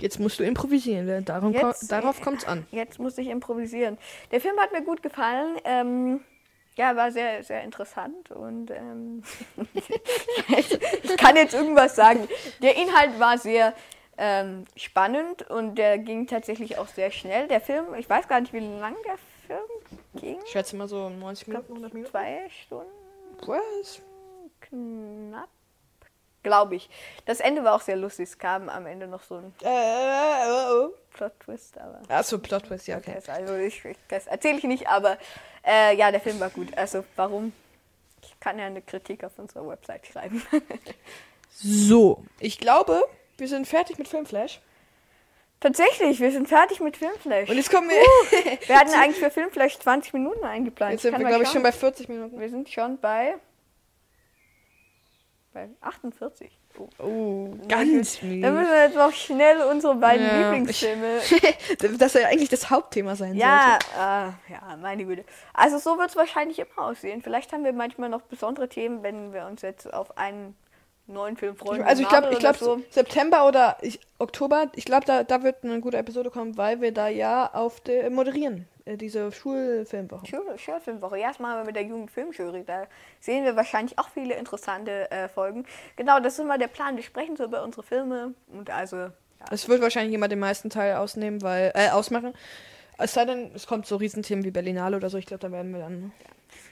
[0.00, 2.64] Jetzt musst du improvisieren, denn darum Jetzt, ko darauf äh, kommt es an.
[2.70, 3.98] Jetzt muss ich improvisieren.
[4.30, 5.56] Der Film hat mir gut gefallen.
[5.64, 6.20] Ähm,
[6.76, 9.24] ja, war sehr, sehr interessant und ähm,
[10.56, 12.28] ich kann jetzt irgendwas sagen.
[12.62, 13.74] Der Inhalt war sehr
[14.24, 17.48] ähm, spannend und der ging tatsächlich auch sehr schnell.
[17.48, 19.18] Der Film, ich weiß gar nicht, wie lang der
[19.48, 19.68] Film
[20.14, 20.38] ging.
[20.44, 22.10] Ich schätze mal so 90 Ich glaube, Minuten, 100 Minuten.
[22.12, 22.92] zwei Stunden
[23.46, 24.00] Was?
[24.60, 25.48] knapp,
[26.44, 26.88] glaube ich.
[27.24, 28.28] Das Ende war auch sehr lustig.
[28.28, 30.90] Es kam am Ende noch so ein Äh, äh, oh.
[31.14, 33.18] Plot-Twist, aber Achso, Plot Twist, ja, okay.
[33.26, 35.18] Also ich, ich, das erzähle ich nicht, aber
[35.66, 36.68] äh, ja, der Film war gut.
[36.78, 37.52] Also warum?
[38.22, 40.40] Ich kann ja eine Kritik auf unserer Website schreiben.
[41.54, 43.04] So, ich glaube,
[43.38, 44.60] wir sind fertig mit Filmflash.
[45.60, 47.48] Tatsächlich, wir sind fertig mit Filmflash.
[47.48, 48.58] Und jetzt kommen wir.
[48.66, 50.92] wir hatten eigentlich für Filmflash 20 Minuten eingeplant.
[50.92, 52.40] Jetzt sind wir, glaube ich, schon bei 40 Minuten.
[52.40, 53.36] Wir sind schon bei
[55.52, 56.50] bei 48.
[56.78, 56.88] Oh.
[56.98, 58.42] Oh, ganz mies.
[58.42, 61.20] Dann müssen wir jetzt noch schnell unsere beiden Ja, Lieblingsfilme.
[61.98, 65.24] das ja eigentlich das Hauptthema sein Ja, äh, ja, meine Güte.
[65.52, 67.22] Also so wird es wahrscheinlich immer aussehen.
[67.22, 70.56] Vielleicht haben wir manchmal noch besondere Themen, wenn wir uns jetzt auf einen
[71.06, 71.82] neuen Film freuen.
[71.82, 72.80] Also ich glaube, ich glaube so.
[72.90, 76.92] September oder ich, Oktober, ich glaube, da, da wird eine gute Episode kommen, weil wir
[76.92, 80.26] da ja auf der moderieren, äh, diese Schulfilmwoche.
[80.26, 81.18] Schul- Schulfilmwoche.
[81.18, 82.64] Ja, das machen wir mit der Jugendfilmjury.
[82.64, 82.86] Da
[83.20, 85.66] sehen wir wahrscheinlich auch viele interessante äh, Folgen.
[85.96, 86.96] Genau, das ist immer der Plan.
[86.96, 89.08] Wir sprechen so über unsere Filme und also,
[89.50, 92.32] Es wird wahrscheinlich jemand den meisten Teil ausnehmen, weil, äh, ausmachen.
[92.98, 95.72] Es sei denn, es kommt so Riesenthemen wie Berlinale oder so, ich glaube, da werden
[95.72, 96.12] wir dann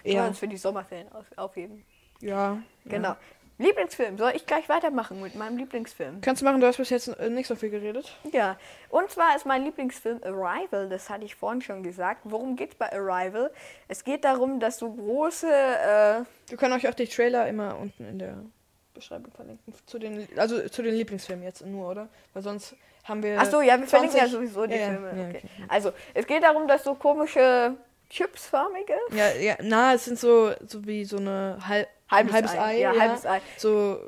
[0.04, 0.22] Ja.
[0.22, 0.28] eher.
[0.28, 1.84] uns für die Sommerferien auf, aufheben.
[2.20, 2.58] Ja.
[2.84, 3.16] Genau.
[3.60, 4.16] Lieblingsfilm.
[4.16, 6.20] Soll ich gleich weitermachen mit meinem Lieblingsfilm?
[6.22, 8.16] Kannst du machen, du hast bis jetzt nicht so viel geredet.
[8.32, 8.58] Ja.
[8.88, 10.88] Und zwar ist mein Lieblingsfilm Arrival.
[10.88, 12.22] Das hatte ich vorhin schon gesagt.
[12.24, 13.50] Worum geht es bei Arrival?
[13.86, 15.46] Es geht darum, dass so große.
[15.46, 18.38] Äh, Wir können euch auch die Trailer immer unten in der
[18.94, 19.74] Beschreibung verlinken.
[19.86, 22.08] Zu den, also zu den Lieblingsfilmen jetzt nur, oder?
[22.32, 23.38] Weil sonst haben wir.
[23.38, 25.06] Achso, ja, wir verlinken ja 20 sowieso die ja, Filme.
[25.08, 25.42] ja, okay.
[25.44, 25.64] okay.
[25.68, 27.76] Also, es geht darum, dass so komische
[28.10, 28.94] Chipsförmige.
[29.12, 32.58] Ja, ja, na, es sind so, so wie so eine halb, Halbes, halbes Ei.
[32.58, 32.80] Ei.
[32.80, 33.00] Ja, ja.
[33.00, 33.40] halbes Ei.
[33.56, 33.98] So,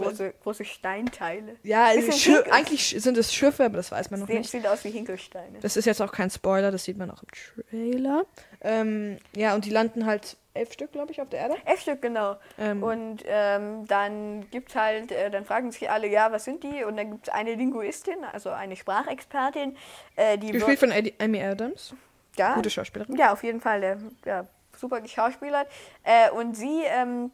[0.00, 1.56] Große, große Steinteile.
[1.62, 4.50] ja, also eigentlich sind es Schiffe, aber das weiß man noch Sieht, nicht.
[4.50, 5.58] sieht aus wie Hinkelsteine.
[5.60, 7.28] Das ist jetzt auch kein Spoiler, das sieht man auch im
[7.70, 8.24] Trailer.
[8.62, 11.56] Ähm, ja, und die landen halt elf Stück, glaube ich, auf der Erde.
[11.64, 12.36] Elf Stück, genau.
[12.58, 16.82] Ähm, Und ähm, dann gibt's halt, äh, dann fragen sich alle, ja, was sind die?
[16.84, 19.76] Und dann gibt es eine Linguistin, also eine Sprachexpertin,
[20.16, 21.94] äh, die gespielt von Amy Adams.
[22.36, 23.16] Ja, Gute Schauspielerin.
[23.16, 25.68] Ja, auf jeden Fall, der, ja, super geschauspielert.
[26.04, 27.30] Äh, und sie ähm,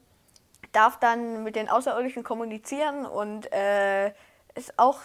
[0.72, 4.08] darf dann mit den Außerirdischen kommunizieren und äh,
[4.54, 4.98] ist auch,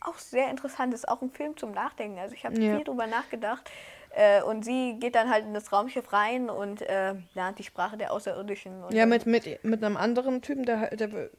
[0.00, 2.18] auch sehr interessant, ist auch ein Film zum Nachdenken.
[2.18, 2.76] Also ich habe Ja.
[2.76, 3.70] viel drüber nachgedacht.
[4.16, 7.96] Äh, und sie geht dann halt in das Raumschiff rein und äh, lernt die Sprache
[7.96, 8.84] der Außerirdischen.
[8.90, 11.30] Ja, mit, mit, mit einem anderen Typen, der, der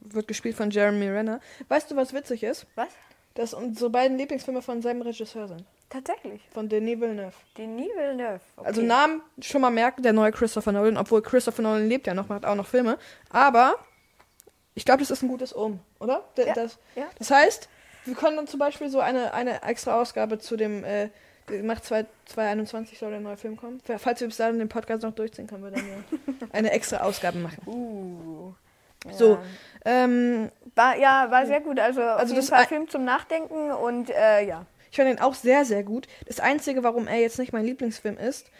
[0.00, 1.40] wird gespielt von Jeremy Renner.
[1.68, 2.66] Weißt du, was witzig ist?
[2.74, 2.88] Was?
[3.34, 5.64] Dass unsere beiden Lieblingsfilme von seinem Regisseur sind.
[5.92, 6.40] Tatsächlich.
[6.54, 7.32] Von Denis Villeneuve.
[7.58, 8.40] Denis Villeneuve.
[8.56, 8.66] Okay.
[8.66, 12.28] Also Namen schon mal merken, der neue Christopher Nolan, obwohl Christopher Nolan lebt ja noch,
[12.28, 12.98] macht auch noch Filme.
[13.30, 13.74] Aber
[14.74, 16.24] ich glaube, das ist ein gutes Um, oder?
[16.36, 17.04] D Ja, Das, ja.
[17.18, 17.68] das heißt,
[18.06, 21.10] wir können dann zum Beispiel so eine, eine extra Ausgabe zu dem, äh,
[21.50, 23.80] nach 2 2021 soll der neue Film kommen.
[23.98, 27.38] Falls wir bis dahin den Podcast noch durchziehen, können wir dann ja eine extra Ausgabe
[27.38, 27.58] machen.
[27.66, 28.54] Uh.
[29.10, 29.42] So, Ja.
[29.84, 31.78] ähm, War, ja, war sehr gut.
[31.80, 34.64] Also, Also das Fall ein- Film zum Nachdenken und äh, ja.
[34.92, 36.06] Ich fand ihn auch sehr, sehr gut.
[36.26, 38.50] Das Einzige, warum er jetzt nicht mein Lieblingsfilm ist,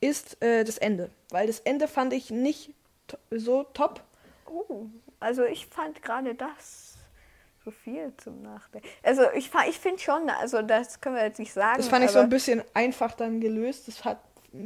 [0.00, 1.10] ist äh, das Ende.
[1.30, 2.70] Weil das Ende fand ich nicht
[3.08, 4.02] to so top.
[4.46, 4.86] Oh,
[5.20, 6.94] also ich fand gerade das
[7.62, 8.88] so viel zum Nachdenken.
[9.02, 11.76] Also ich, ich finde schon, also das können wir jetzt nicht sagen.
[11.76, 13.86] Das fand ich so ein bisschen einfach dann gelöst.
[13.86, 14.18] Das hat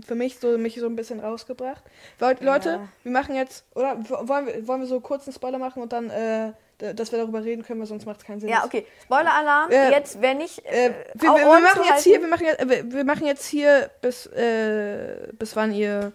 [0.07, 1.83] für mich so mich so ein bisschen rausgebracht.
[2.21, 2.89] Leute, Ja.
[3.03, 3.97] wir machen jetzt, oder
[4.29, 7.43] wollen wir, wollen wir so kurz einen Spoiler machen und dann, äh, dass wir darüber
[7.43, 8.49] reden können, weil sonst macht es keinen Sinn.
[8.49, 8.87] Ja, okay.
[9.05, 9.71] Spoiler-Alarm.
[9.71, 10.65] Äh, jetzt, wenn ich.
[10.67, 13.47] Äh, Äh, wir, wir, wir machen jetzt hier, wir machen jetzt, wir, wir machen jetzt
[13.47, 16.13] hier bis, äh, bis wann ihr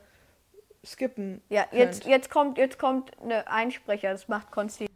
[0.86, 1.42] skippen.
[1.50, 1.74] Ja, könnt.
[1.74, 4.12] jetzt, jetzt kommt, jetzt kommt eine Einsprecher.
[4.12, 4.88] Das macht Konsti.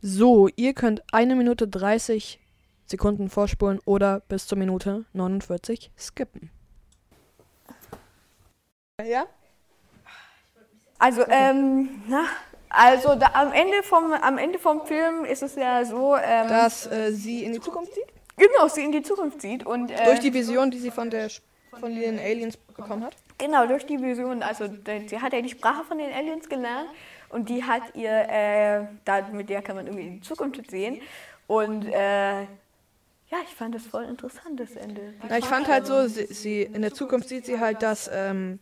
[0.00, 2.40] So, ihr könnt eine Minute 30
[2.86, 6.50] Sekunden vorspulen oder bis zur Minute 49 skippen.
[9.02, 9.26] Ja?
[10.98, 12.24] Also, ähm, na,
[12.76, 16.86] also da, am, Ende vom, am Ende vom Film ist es ja so, ähm, Dass
[16.90, 18.06] äh, sie in die Zukunft sieht?
[18.36, 21.28] genau, sie in die Zukunft sieht und äh, Durch die Vision, die sie von der
[21.80, 23.16] von den Aliens bekommen hat.
[23.38, 24.42] Genau, durch die Vision.
[24.42, 24.66] Also
[25.06, 26.88] sie hat ja die Sprache von den Aliens gelernt
[27.30, 31.00] und die hat ihr, äh, da, mit der kann man irgendwie in die Zukunft sehen.
[31.46, 35.14] Und äh, ja, ich fand das voll interessant, das Ende.
[35.28, 38.60] Ja, ich fand halt so, sie, sie in der Zukunft sieht sie halt, dass ähm,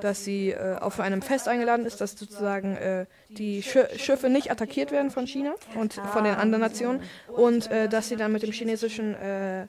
[0.00, 4.50] dass sie äh, auf einem Fest eingeladen ist, dass sozusagen äh, die Schi Schiffe nicht
[4.50, 8.42] attackiert werden von China und von den anderen Nationen und äh, dass sie dann mit
[8.42, 9.66] dem chinesischen äh,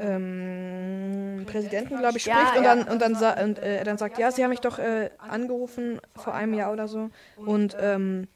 [0.00, 2.74] ähm, Präsidenten, glaube ich, Ja, spricht und ja.
[2.74, 5.10] dann und dann, sa und, äh, er dann sagt, ja, sie haben mich doch äh,
[5.18, 8.28] angerufen vor einem Jahr oder so und ähm,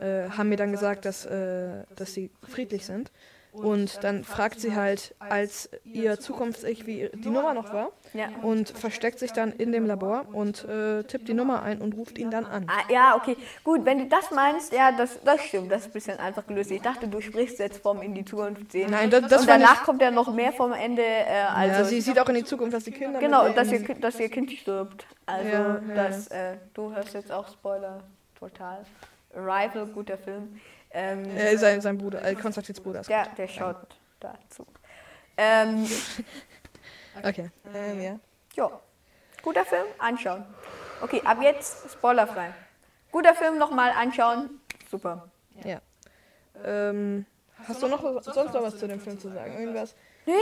[0.00, 3.10] äh, haben mir dann gesagt, dass, äh, dass sie friedlich sind.
[3.52, 8.28] Und dann fragt sie halt, als ihr Zukunfts-Ich, wie die Nummer noch war, Ja.
[8.42, 12.18] und versteckt sich dann in dem Labor und äh, tippt die Nummer ein und ruft
[12.18, 12.66] ihn dann an.
[12.68, 13.36] Ah, ja, okay.
[13.64, 15.70] Gut, wenn du das meinst, ja, das, das stimmt.
[15.72, 16.70] Das ist ein bisschen einfach gelöst.
[16.70, 18.90] Ich dachte, du sprichst jetzt vom in die Zukunft sehen.
[18.90, 21.02] Nein, das, das und danach kommt ja noch mehr vom Ende.
[21.02, 23.18] Äh, also ja, sie sieht auch in die Zukunft, dass die Kinder.
[23.18, 25.06] Genau, dass ihr, Kind- dass ihr Kind stirbt.
[25.26, 25.94] Also, Ja, ja.
[25.94, 28.02] das, äh, du hörst jetzt auch Spoiler,
[28.38, 28.84] total.
[29.34, 30.60] Arrival, guter Film.
[30.92, 33.00] Ähm, äh, sein, sein Bruder, äh, Konstantins Bruder.
[33.00, 33.76] ist der, der schaut
[34.20, 34.66] dazu.
[35.36, 35.86] Ähm.
[37.24, 37.50] Okay.
[37.74, 38.16] Ähm, ja.
[38.54, 38.70] ja,
[39.42, 40.46] guter Film, anschauen.
[41.02, 42.54] Okay, ab jetzt spoilerfrei.
[43.10, 44.60] Guter Film, nochmal anschauen.
[44.88, 45.28] Super.
[45.64, 45.80] ja.
[46.64, 47.26] Ähm,
[47.66, 49.58] hast du noch was- sonst noch was zu dem Film zu sagen?
[49.58, 49.96] Irgendwas?
[50.24, 50.32] Nee,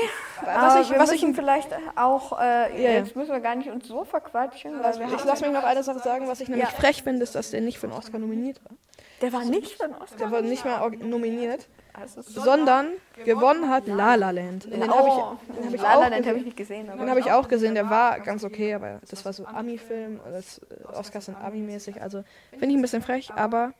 [0.42, 2.44] Was aber ich, wir was ich, vielleicht auch, äh,
[2.82, 2.90] Ja, ja.
[2.98, 5.64] jetzt müssen wir gar nicht uns so verquatschen, weil wir ich haben, lass mich noch
[5.64, 6.74] eine Sache sagen, was ich nämlich Ja.
[6.74, 8.76] frech finde, ist, dass der nicht für einen Oscar nominiert war.
[9.20, 10.16] Der war nicht von Oscar.
[10.18, 12.92] Der war nicht mal nominiert, Also, so sondern
[13.24, 14.66] gewonnen hat La La Land.
[14.66, 16.88] Und den habe ich, den hab ich La La Land habe ich nicht gesehen.
[16.88, 20.20] Aber Den habe ich auch gesehen, der war ganz okay, aber das war so Ami-Film,
[20.30, 23.72] das äh, Oscars sind Ami-mäßig, also finde ich ein bisschen frech, aber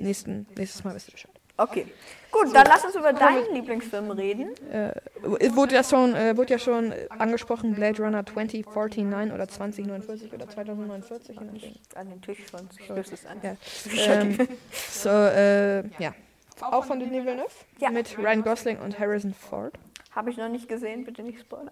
[0.00, 1.41] nächsten, nächstes Mal wisst ihr Bescheid.
[1.62, 1.86] Okay.
[2.32, 4.54] Gut, dann lass uns über deinen Lieblingsfilm reden.
[4.70, 4.94] Äh,
[5.54, 11.36] wurde, ja schon, äh, wurde ja schon angesprochen, Blade Runner 2049 oder 2049 oder 2049.
[11.38, 11.72] je nachdem.
[11.94, 12.68] An den Tisch schon.
[12.80, 13.38] Ich löse es an.
[13.42, 13.56] Ja.
[14.12, 16.14] Ähm, so, äh, ja.
[16.60, 17.50] Auch von Denis Villeneuve?
[17.78, 17.90] Ja.
[17.90, 19.74] Mit Ryan Gosling und Harrison Ford.
[20.12, 21.70] Habe ich noch nicht gesehen, bitte nicht spoilern.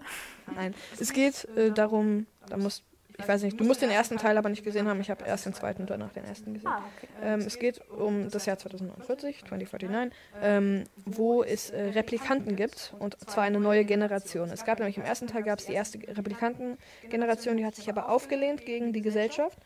[0.55, 0.75] Nein.
[0.99, 2.83] Es geht äh, darum, da muss,
[3.19, 5.01] ich weiß nicht, du musst den ersten Teil aber nicht gesehen haben.
[5.01, 6.71] Ich habe erst den zweiten und danach den ersten gesehen.
[6.71, 7.09] Ah, okay.
[7.23, 13.19] Ähm, es geht um das Jahr 2049, 2049, ähm, wo es äh, Replikanten gibt und
[13.29, 14.51] zwar eine neue Generation.
[14.51, 18.09] Es gab nämlich im ersten Teil gab es die erste Replikantengeneration, die hat sich aber
[18.09, 19.59] aufgelehnt gegen die Gesellschaft.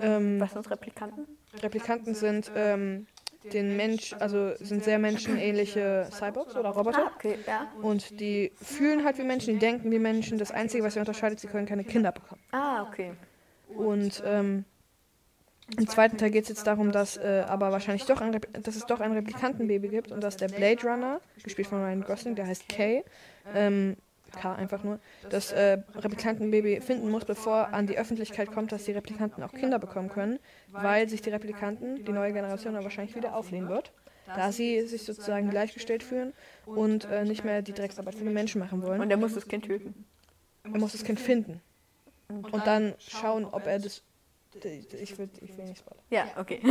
[0.00, 1.26] Ähm, Was sind Replikanten?
[1.62, 3.06] Replikanten sind ähm,
[3.44, 7.06] den Mensch, also sind sehr menschenähnliche Cyborgs oder Roboter.
[7.06, 7.68] Ah, okay, ja.
[7.80, 10.38] Und die fühlen halt wie Menschen, die denken wie Menschen.
[10.38, 12.40] Das Einzige, was sie unterscheidet, sie können keine Kinder bekommen.
[12.52, 13.12] Ah, okay.
[13.74, 14.64] Und ähm,
[15.78, 18.86] im zweiten Teil geht es jetzt darum, dass äh, aber wahrscheinlich doch ein, dass es
[18.86, 22.68] doch ein Replikantenbaby gibt und dass der Blade Runner, gespielt von Ryan Gosling, der heißt
[22.68, 23.04] Kay,
[23.54, 23.96] ähm,
[24.30, 28.92] K einfach nur, das äh, Replikantenbaby finden muss, bevor an die Öffentlichkeit kommt, dass die
[28.92, 33.36] Replikanten auch Kinder bekommen können, weil sich die Replikanten, die neue Generation, dann wahrscheinlich wieder
[33.36, 33.92] auflehnen wird,
[34.26, 36.32] da sie sich sozusagen gleichgestellt fühlen
[36.66, 39.00] und äh, nicht mehr die Drecksarbeit für die Menschen machen wollen.
[39.00, 40.04] Und er muss das Kind töten.
[40.64, 41.60] Er muss das Kind finden
[42.30, 44.02] und dann schauen, ob er das.
[44.62, 46.04] Ich will, ich will nicht spoilern.
[46.10, 46.60] Ja, okay.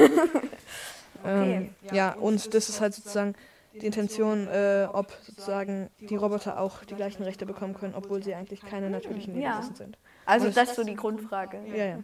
[1.26, 3.36] Ähm, ja, und das ist halt sozusagen
[3.74, 8.34] die Intention, äh, ob sozusagen die Roboter auch die gleichen Rechte bekommen können, obwohl sie
[8.34, 9.52] eigentlich keine natürlichen Ja.
[9.54, 9.98] Lebewesen sind.
[10.26, 11.60] Also Und das ist so die Grundfrage.
[11.68, 11.96] Ja, ja.
[11.96, 12.04] Hm.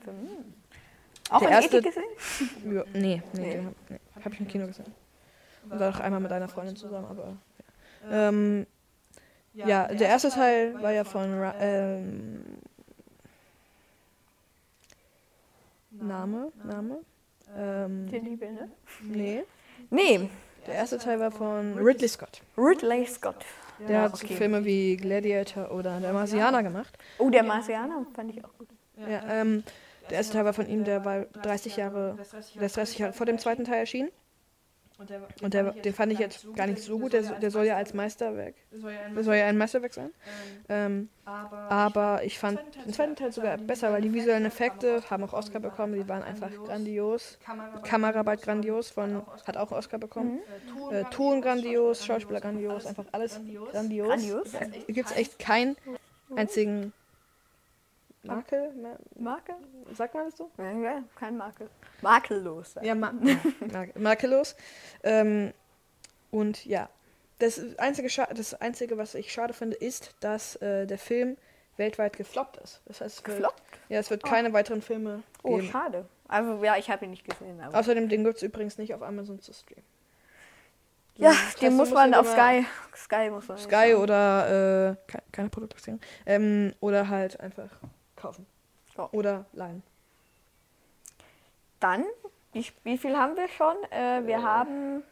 [1.31, 2.73] Auch Der in erste- Ethik gesehen?
[2.75, 2.99] Ja, nee,
[3.33, 3.55] nee, Nee.
[3.57, 3.69] nee.
[3.89, 4.93] nee habe ich im Kino gesehen.
[5.69, 7.35] Und auch einmal mit einer Freundin zusammen, aber.
[8.09, 8.29] Ja.
[8.29, 8.67] Ähm,
[9.55, 11.41] ja, der erste Teil war ja von.
[11.59, 12.43] Ähm,
[15.91, 16.51] Name?
[16.63, 16.99] Name?
[17.55, 18.69] Ähm, Die Liebe, ne?
[19.01, 19.43] nee.
[19.89, 20.29] Nee,
[20.67, 22.41] Der erste Teil war von Ridley Scott.
[22.57, 23.45] Ridley Scott.
[23.87, 24.35] Der hat okay.
[24.35, 26.97] Filme wie Gladiator oder Der Marsianer gemacht.
[27.17, 28.69] Oh, der Marsianer fand ich auch gut.
[28.97, 29.63] Ja, ähm,
[30.09, 32.17] der erste Teil war von ihm, der war 30 Jahre,
[32.55, 34.09] der ist 30 Jahre vor dem zweiten Teil erschienen.
[35.41, 37.13] Und der, den fand ich jetzt gar nicht so gut.
[37.13, 40.11] Der, der soll ja als Meisterwerk, der soll ja ein Meisterwerk sein.
[40.69, 45.33] Ähm, aber ich fand den zweiten Teil sogar besser, weil die visuellen Effekte haben auch
[45.33, 45.95] Oscar bekommen.
[45.95, 47.37] Die waren einfach grandios.
[47.83, 50.39] Kameraarbeit grandios, von, hat auch Oscar bekommen.
[50.91, 53.41] Äh, Ton grandios, Schauspieler grandios, einfach alles
[53.71, 54.07] grandios.
[54.07, 54.51] Grandios.
[54.87, 55.75] Gibt es echt keinen
[56.35, 56.93] einzigen
[58.27, 59.53] Makel, Ma- Marke?
[59.93, 60.49] sagt man das so?
[60.57, 61.69] Ja, ja, kein Makel.
[62.01, 62.75] Makellos.
[62.81, 63.11] Ja, ma
[63.71, 64.55] ma makellos.
[65.03, 65.53] Ähm,
[66.31, 66.89] und ja,
[67.39, 71.37] das einzige, Scha das einzige, was ich schade finde, ist, dass äh, der Film
[71.77, 72.81] weltweit gefloppt ist.
[72.85, 73.61] Das heißt, es wird, Gefloppt?
[73.89, 75.69] ja, es wird keine weiteren Filme Oh, geben.
[75.69, 76.05] schade.
[76.27, 77.61] Also, ja, ich habe ihn nicht gesehen.
[77.61, 79.83] Außerdem, den gibt es übrigens nicht auf Amazon zu streamen.
[81.17, 82.65] ja, Das heißt, den muss man auf Sky.
[82.95, 83.57] Sky muss man.
[83.57, 85.99] Sky oder äh, ke keine Produktion.
[86.25, 87.69] Ähm, oder halt einfach
[88.15, 88.45] kaufen.
[88.97, 89.09] Ja.
[89.11, 89.83] Oder leihen.
[91.79, 92.05] Dann,
[92.53, 93.75] wie, wie viel haben wir schon?
[93.91, 95.03] Äh, wir haben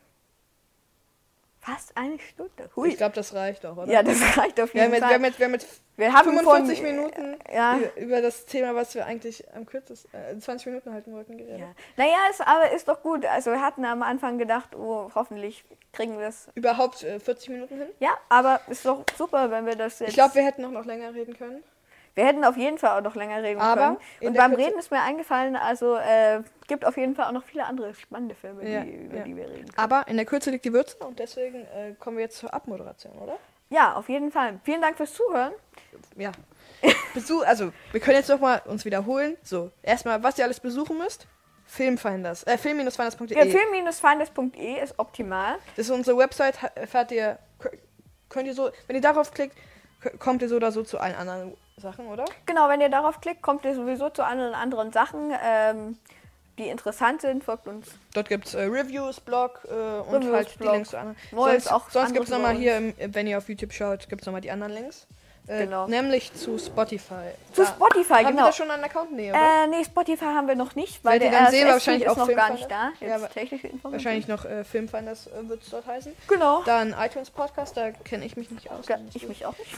[1.59, 2.69] fast eine Stunde.
[2.75, 2.89] Hui.
[2.89, 3.91] Ich glaube, das reicht auch, oder?
[3.91, 5.13] Ja, das reicht auf jeden wir, Fall.
[5.13, 7.77] haben jetzt, wir haben jetzt Wir haben 45 von, Minuten Ja.
[7.77, 11.59] über, über das Thema, was wir eigentlich am kürzesten, äh, 20 Minuten halten wollten, geredet.
[11.59, 11.75] Ja.
[11.97, 13.25] Naja, ist, aber ist doch gut.
[13.25, 16.47] Also wir hatten am Anfang gedacht, oh, hoffentlich kriegen wir es.
[16.55, 17.87] Überhaupt äh, 40 Minuten hin.
[17.99, 20.09] Ja, aber ist doch super, wenn wir das jetzt.
[20.09, 21.63] Ich glaube, wir hätten auch noch länger reden können.
[22.15, 23.97] Wir hätten auf jeden Fall auch noch länger reden Aber können.
[24.29, 27.43] Und beim Kürze- Reden ist mir eingefallen, also äh, gibt auf jeden Fall auch noch
[27.43, 29.23] viele andere spannende Filme, Ja, die, über ja.
[29.23, 29.77] die wir reden können.
[29.77, 33.13] Aber in der Kürze liegt die Würze und deswegen äh, kommen wir jetzt zur Abmoderation,
[33.19, 33.37] oder?
[33.69, 34.59] Ja, auf jeden Fall.
[34.63, 35.53] Vielen Dank fürs Zuhören.
[36.15, 36.31] Ja.
[37.13, 39.37] Besuch, also, wir können jetzt nochmal uns wiederholen.
[39.41, 41.27] So, erstmal, was ihr alles besuchen müsst.
[41.65, 43.35] Filmfinders, äh, film-finders.de.
[43.35, 45.55] Ja, film-feindes.de ist optimal.
[45.75, 47.75] Das ist unsere Website, erfahrt ihr, kö-
[48.29, 49.55] könnt ihr so, wenn ihr darauf klickt,
[50.19, 52.25] kommt ihr so oder so zu allen anderen Sachen, oder?
[52.45, 55.97] Genau, wenn ihr darauf klickt, kommt ihr sowieso zu allen anderen Sachen, ähm,
[56.57, 57.43] die interessant sind.
[57.43, 57.87] Folgt uns.
[58.13, 60.73] Dort gibt es äh, Reviews, Blog äh, und Reviews, halt die Blog.
[60.73, 61.17] Links zu anderen.
[61.31, 64.21] Neues, sonst auch sonst gibt es nochmal hier, im, wenn ihr auf YouTube schaut, gibt
[64.21, 65.07] es nochmal die anderen Links.
[65.47, 65.87] Äh, Genau.
[65.87, 67.31] Nämlich zu Spotify.
[67.51, 68.45] Zu Da- Spotify, Haben wir genau.
[68.45, 69.11] da schon einen Account?
[69.11, 69.63] Nee, oder?
[69.63, 72.17] Äh, nee, Spotify haben wir noch nicht, weil ihr der sehen, RSS-Feed wahrscheinlich ist auch
[72.27, 72.91] noch gar nicht da.
[73.01, 73.21] Ja.
[73.83, 76.13] Wahrscheinlich noch äh, Filmfinders äh, wird es dort heißen.
[76.27, 76.63] Genau.
[76.63, 78.87] Dann iTunes Podcast, da kenne ich mich nicht aus.
[78.87, 79.71] Ja, ich mich auch nicht.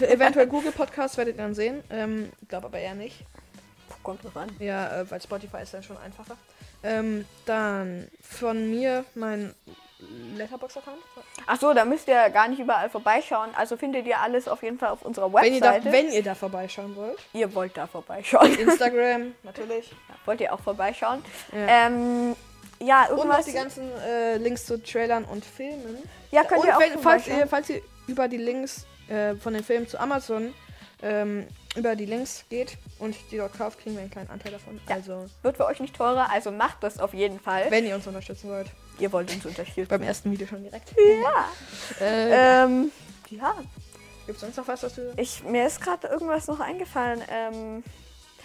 [0.00, 1.84] Äh, eventuell Google Podcast werdet ihr dann sehen.
[1.90, 3.26] Ähm, glaube aber eher nicht.
[4.02, 4.48] Kommt drauf an.
[4.58, 6.36] Ja, äh, weil Spotify ist dann schon einfacher.
[6.82, 9.54] Ähm, dann von mir mein
[10.36, 10.98] Letterbox-Account.
[11.46, 13.50] Ach so, da müsst ihr gar nicht überall vorbeischauen.
[13.56, 16.34] Also findet ihr alles auf jeden Fall auf unserer Wenn ihr, da, wenn ihr da
[16.34, 17.18] vorbeischauen wollt.
[17.32, 18.54] ihr wollt da vorbeischauen.
[18.58, 19.90] Instagram, natürlich.
[19.90, 21.24] Ja, wollt ihr auch vorbeischauen.
[21.52, 21.86] Ja.
[21.86, 22.36] Ähm,
[22.80, 23.44] ja, Und noch irgendwas.
[23.46, 25.98] die ganzen äh, Links zu Trailern und Filmen.
[26.30, 29.54] ja, könnt und ihr auch wenn, falls, ihr, falls ihr über die Links äh, von
[29.54, 30.52] den Filmen zu Amazon
[31.02, 34.80] ähm, über die Links geht und die dort kauft, kriegen wir einen kleinen Anteil davon.
[34.88, 34.96] Ja.
[34.96, 37.66] Also, Wird für euch nicht teurer, also macht das auf jeden Fall.
[37.70, 38.66] wenn ihr uns unterstützen wollt.
[39.02, 39.88] Ihr wollt uns unterstützen.
[39.88, 40.94] Beim ersten Video schon direkt.
[41.22, 42.04] Ja.
[42.04, 42.92] Äh, Ähm,
[43.30, 43.54] ja,
[44.26, 45.12] Gibt es sonst noch was, was du...
[45.16, 47.22] ich, mir ist gerade irgendwas noch eingefallen.
[47.28, 47.82] Ähm,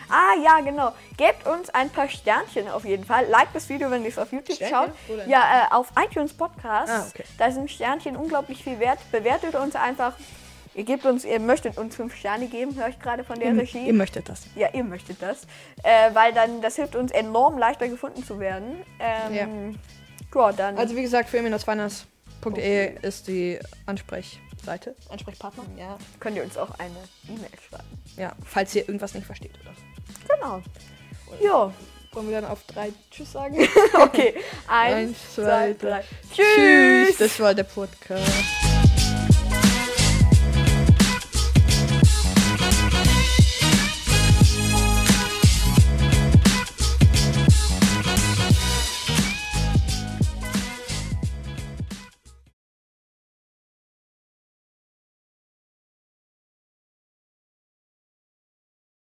[0.10, 0.91] ah, ja, genau.
[1.18, 3.28] Gebt uns ein paar Sternchen auf jeden Fall.
[3.28, 4.76] Like das Video, wenn ihr es auf YouTube Sternchen?
[4.76, 4.91] schaut.
[5.08, 5.30] Wo denn?
[5.30, 6.91] Ja, äh, auf iTunes Podcast.
[6.91, 7.24] Ah, okay.
[7.38, 8.99] Da sind Sternchen unglaublich viel wert.
[9.12, 10.14] Bewertet uns einfach.
[10.74, 13.62] Ihr gebt uns, ihr möchtet uns fünf Sterne geben, höre ich gerade von der ihr,
[13.62, 13.88] Regie.
[13.88, 14.43] ihr möchtet das.
[14.55, 15.43] Ja, ihr möchtet das.
[15.84, 18.84] Äh, weil dann, das hilft uns enorm leichter gefunden zu werden.
[18.99, 19.47] Ähm, ja.
[20.32, 20.78] Dann.
[20.78, 24.95] Also wie gesagt, filminusfinance.de ist die Ansprechseite.
[25.09, 25.63] Ansprechpartner?
[25.78, 25.97] Ja.
[26.19, 26.95] könnt ihr uns auch eine
[27.28, 27.88] E-Mail schreiben.
[28.17, 30.34] Ja, falls ihr irgendwas nicht versteht oder so.
[30.34, 30.61] Genau.
[31.41, 31.73] Jo.
[32.13, 33.55] Wollen wir dann auf drei Tschüss sagen?
[33.93, 34.34] Okay.
[34.67, 36.03] Eins, Eins, zwei, zwei, drei.
[36.34, 37.17] Tschüss!
[37.17, 38.66] Das war der Podcast.